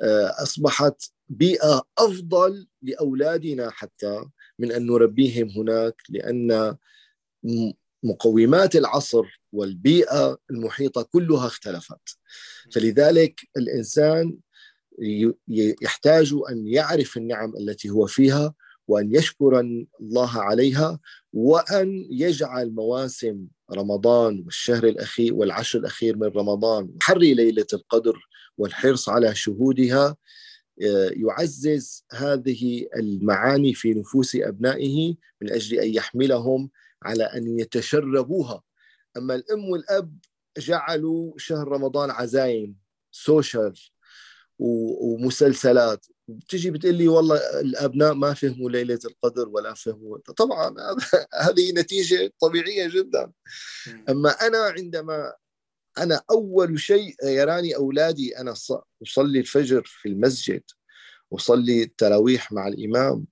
[0.04, 4.26] آه، أصبحت بيئة أفضل لأولادنا حتى
[4.64, 6.76] من أن نربيهم هناك لأن
[8.04, 12.18] مقومات العصر والبيئة المحيطة كلها اختلفت.
[12.74, 14.38] فلذلك الإنسان
[15.82, 18.54] يحتاج أن يعرف النعم التي هو فيها
[18.88, 19.60] وأن يشكر
[20.02, 21.00] الله عليها
[21.34, 28.16] وأن يجعل مواسم رمضان والشهر الاخير والعشر الأخير من رمضان حري ليلة القدر
[28.58, 30.16] والحرص على شهودها.
[31.16, 36.70] يعزز هذه المعاني في نفوس أبنائه من أجل أن يحملهم
[37.04, 38.64] على أن يتشربوها.
[39.18, 40.18] أما الأم والأب
[40.58, 42.76] جعلوا شهر رمضان عزايم
[43.12, 43.74] سوشيال
[44.60, 46.06] ومسلسلات.
[46.28, 50.18] بتجي بتقول لي والله الأبناء ما فهموا ليلة القدر ولا فهموا.
[50.18, 50.76] طبعا
[51.46, 53.32] هذه نتيجة طبيعية جدا.
[54.10, 55.34] أما أنا عندما
[55.98, 58.54] أنا أول شيء يراني أولادي أنا
[59.04, 60.64] أصلي الفجر في المسجد
[61.34, 63.26] أصلي التراويح مع الإمام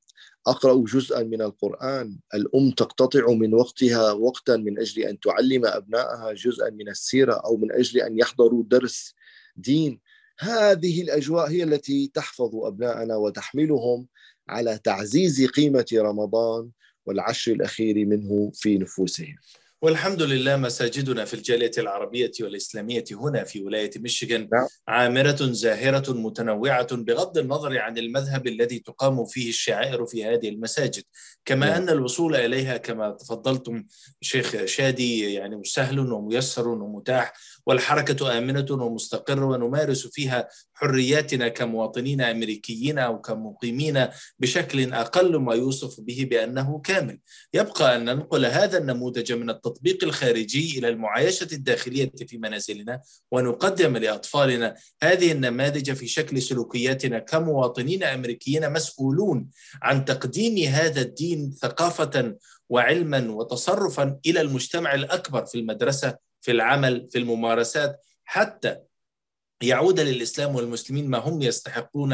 [0.48, 6.70] أقرأ جزءا من القرآن الأم تقتطع من وقتها وقتا من أجل أن تعلم أبنائها جزءا
[6.70, 9.16] من السيرة أو من أجل أن يحضروا درس
[9.56, 10.00] دين.
[10.40, 14.08] هذه الأجواء هي التي تحفظ ابنائنا وتحملهم
[14.50, 16.70] على تعزيز قيمة رمضان
[17.06, 19.36] والعشر الأخير منه في نفوسهم.
[19.84, 24.68] والحمد لله مساجدنا في الجالية العربية والإسلامية هنا في ولاية ميشيغان نعم.
[24.88, 31.04] عامرة زاهرة متنوعة بغض النظر عن المذهب الذي تقام فيه الشعائر في هذه المساجد
[31.46, 31.82] كما نعم.
[31.82, 33.84] أن الوصول إليها كما تفضلتم
[34.22, 37.34] شيخ شادي يعني سهل وميسر ومتاح
[37.66, 44.08] والحركة آمنة ومستقرة ونمارس فيها حرياتنا كمواطنين أمريكيين أو كمقيمين
[44.40, 47.20] بشكل أقل ما يوصف به بأنه كامل.
[47.54, 53.02] يبقى أن ننقل هذا النموذج من التطبيق الخارجي إلى المعايشة الداخلية في منازلنا
[53.32, 59.48] ونقدم لأطفالنا هذه النماذج في شكل سلوكياتنا كمواطنين أمريكيين مسؤولون
[59.82, 62.36] عن تقديم هذا الدين ثقافة
[62.70, 68.78] وعلما وتصرفا إلى المجتمع الأكبر في المدرسة في العمل في الممارسات حتى
[69.64, 72.14] يعود للإسلام والمسلمين ما هم يستحقون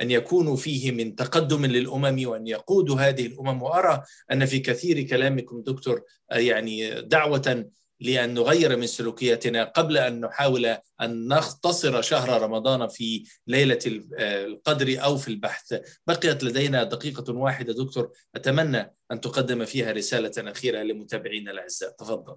[0.00, 3.62] أن يكونوا فيه من تقدم للأمم وأن يقودوا هذه الأمم.
[3.62, 4.02] وأرى
[4.32, 11.28] أن في كثير كلامكم دكتور يعني دعوة لأن نغير من سلوكياتنا قبل أن نحاول أن
[11.28, 13.78] نختصر شهر رمضان في ليلة
[14.18, 15.74] القدر أو في البحث.
[16.06, 18.12] بقيت لدينا دقيقة واحدة دكتور.
[18.34, 21.90] أتمنى أن تقدم فيها رسالة أخيرة لمتابعينا الأعزاء.
[21.90, 22.36] تفضل.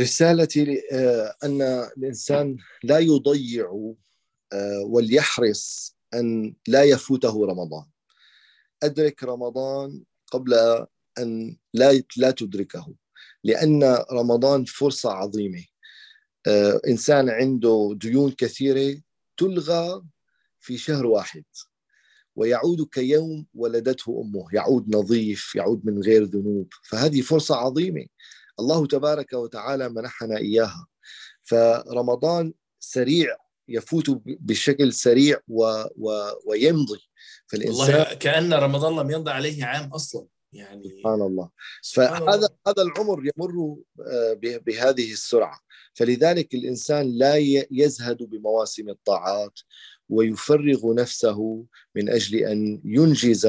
[0.00, 1.62] رسالتي آه، أن
[1.96, 3.94] الإنسان لا يضيع
[4.52, 7.84] آه، وليحرص أن لا يفوته رمضان.
[8.82, 10.54] أدرك رمضان قبل
[11.18, 12.94] أن لا لا تدركه
[13.44, 15.64] لأن رمضان فرصة عظيمة.
[16.46, 19.00] آه، إنسان عنده ديون كثيرة
[19.36, 20.02] تلغى
[20.60, 21.44] في شهر واحد
[22.36, 24.46] ويعود كيوم ولدته أمه.
[24.52, 26.68] يعود نظيف يعود من غير ذنوب.
[26.84, 28.06] فهذه فرصة عظيمة.
[28.60, 30.86] الله تبارك وتعالى منحنا إياها.
[31.42, 33.36] فرمضان سريع
[33.68, 37.00] يفوت بشكل سريع و و ويمضي.
[37.46, 41.50] فالإنسان والله كأن رمضان لم يمضي عليه عام أصلا يعني سبحان الله.
[41.94, 43.76] فهذا هذا العمر يمر
[44.66, 45.60] بهذه السرعة.
[45.94, 47.36] فلذلك الإنسان لا
[47.70, 49.58] يزهد بمواسم الطاعات
[50.08, 53.46] ويفرغ نفسه من أجل أن ينجز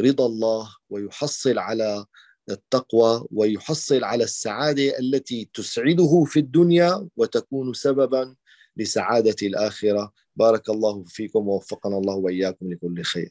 [0.00, 2.06] رضا الله ويحصل على
[2.50, 8.34] التقوى ويحصل على السعادة التي تسعده في الدنيا وتكون سببا
[8.76, 10.12] لسعادة الآخرة.
[10.36, 13.30] بارك الله فيكم ووفقنا الله وإياكم لكل خير.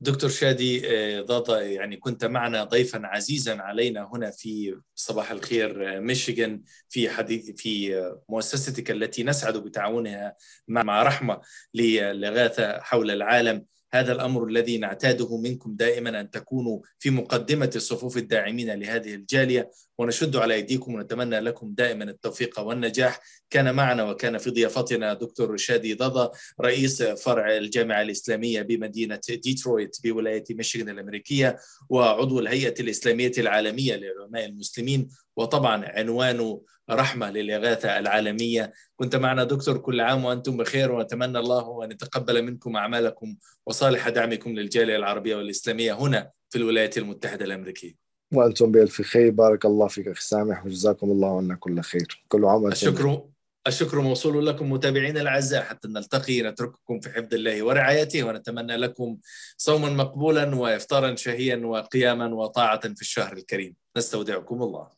[0.00, 0.82] دكتور شادي
[1.20, 8.02] ضاضا يعني كنت معنا ضيفا عزيزا علينا هنا في صباح الخير ميشيغان في حديث في
[8.28, 10.36] مؤسستك التي نسعد بتعاونها
[10.68, 11.40] مع رحمة
[11.74, 13.64] للغاثه حول العالم.
[13.94, 20.36] هذا الأمر الذي نعتاده منكم دائما أن تكونوا في مقدمة الصفوف الداعمين لهذه الجالية ونشد
[20.36, 23.20] على أيديكم ونتمنى لكم دائما التوفيق والنجاح.
[23.50, 26.30] كان معنا وكان في ضيافتنا دكتور شادي ضضا
[26.60, 31.56] رئيس فرع الجامعة الإسلامية بمدينة ديترويت بولاية ميشيغان الأمريكية
[31.88, 36.58] وعضو الهيئة الإسلامية العالمية للعلماء المسلمين وطبعا عنوان
[36.90, 38.72] رحمة للإغاثة العالمية.
[38.96, 43.36] كنت معنا دكتور كل عام وأنتم بخير ونتمنى الله أن يتقبل منكم أعمالكم
[43.66, 48.03] وصالح دعمكم للجالية العربية والإسلامية هنا في الولايات المتحدة الأمريكية.
[48.36, 52.66] وأنتم بألف خير بارك الله فيك أخي سامح وجزاكم الله عنا كل خير كل عام
[52.66, 53.20] الشكر
[53.66, 59.16] الشكر موصول لكم متابعينا الأعزاء حتى نلتقي نترككم في حفظ الله ورعايته ونتمنى لكم
[59.56, 64.88] صوما مقبولا وإفطارا شهيا وقياما وطاعة في الشهر الكريم نستودعكم الله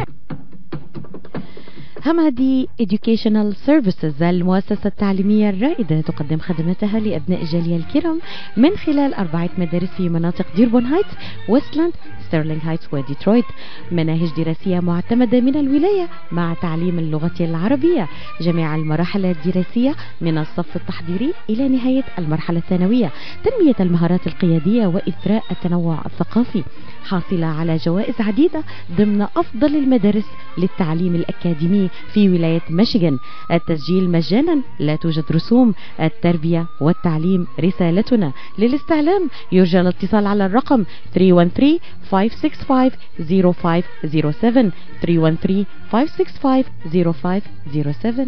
[2.05, 8.19] حمدي Educational Services المؤسسة التعليمية الرائدة تقدم خدماتها لأبناء الجالية الكرام
[8.57, 11.09] من خلال أربعة مدارس في مناطق ديربورن هايتس،
[11.49, 11.93] ويستلاند،
[12.27, 13.45] ستيرلينغ هايتس وديترويت
[13.91, 18.07] مناهج دراسية معتمدة من الولاية مع تعليم اللغة العربية.
[18.41, 23.11] جميع المراحل الدراسية من الصف التحضيري إلى نهاية المرحلة الثانوية.
[23.43, 26.63] تنمية المهارات القيادية وإثراء التنوع الثقافي.
[27.09, 30.25] حاصلة على جوائز عديدة ضمن أفضل المدارس
[30.57, 33.17] للتعليم الأكاديمي في ولاية ميشيغان.
[33.51, 35.73] التسجيل مجانا لا توجد رسوم.
[36.01, 38.31] التربية والتعليم رسالتنا.
[38.59, 40.83] للاستعلام يرجى الاتصال على الرقم
[41.13, 41.79] 313
[42.11, 48.25] 565 0507 313 565 0507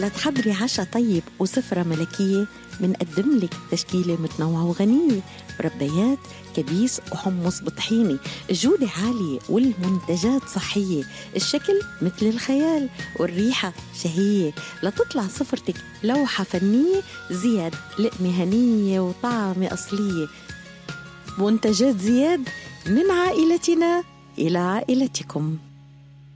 [0.00, 2.46] لتحضري عشاء طيب وسفرة ملكية.
[2.80, 5.20] منقدم لك تشكيلة متنوعة وغنية.
[5.60, 6.18] مربيات
[6.56, 8.16] كبيس وحمص بطحيني
[8.50, 11.04] الجودة عالية والمنتجات صحية.
[11.36, 13.72] الشكل مثل الخيال والريحة
[14.02, 14.52] شهية.
[14.82, 20.26] لتطلع سفرتك لوحة فنية زياد لقمة هنية وطعمة أصلية.
[21.38, 22.48] منتجات زياد
[22.86, 24.04] من عائلتنا
[24.38, 25.58] إلى عائلتكم.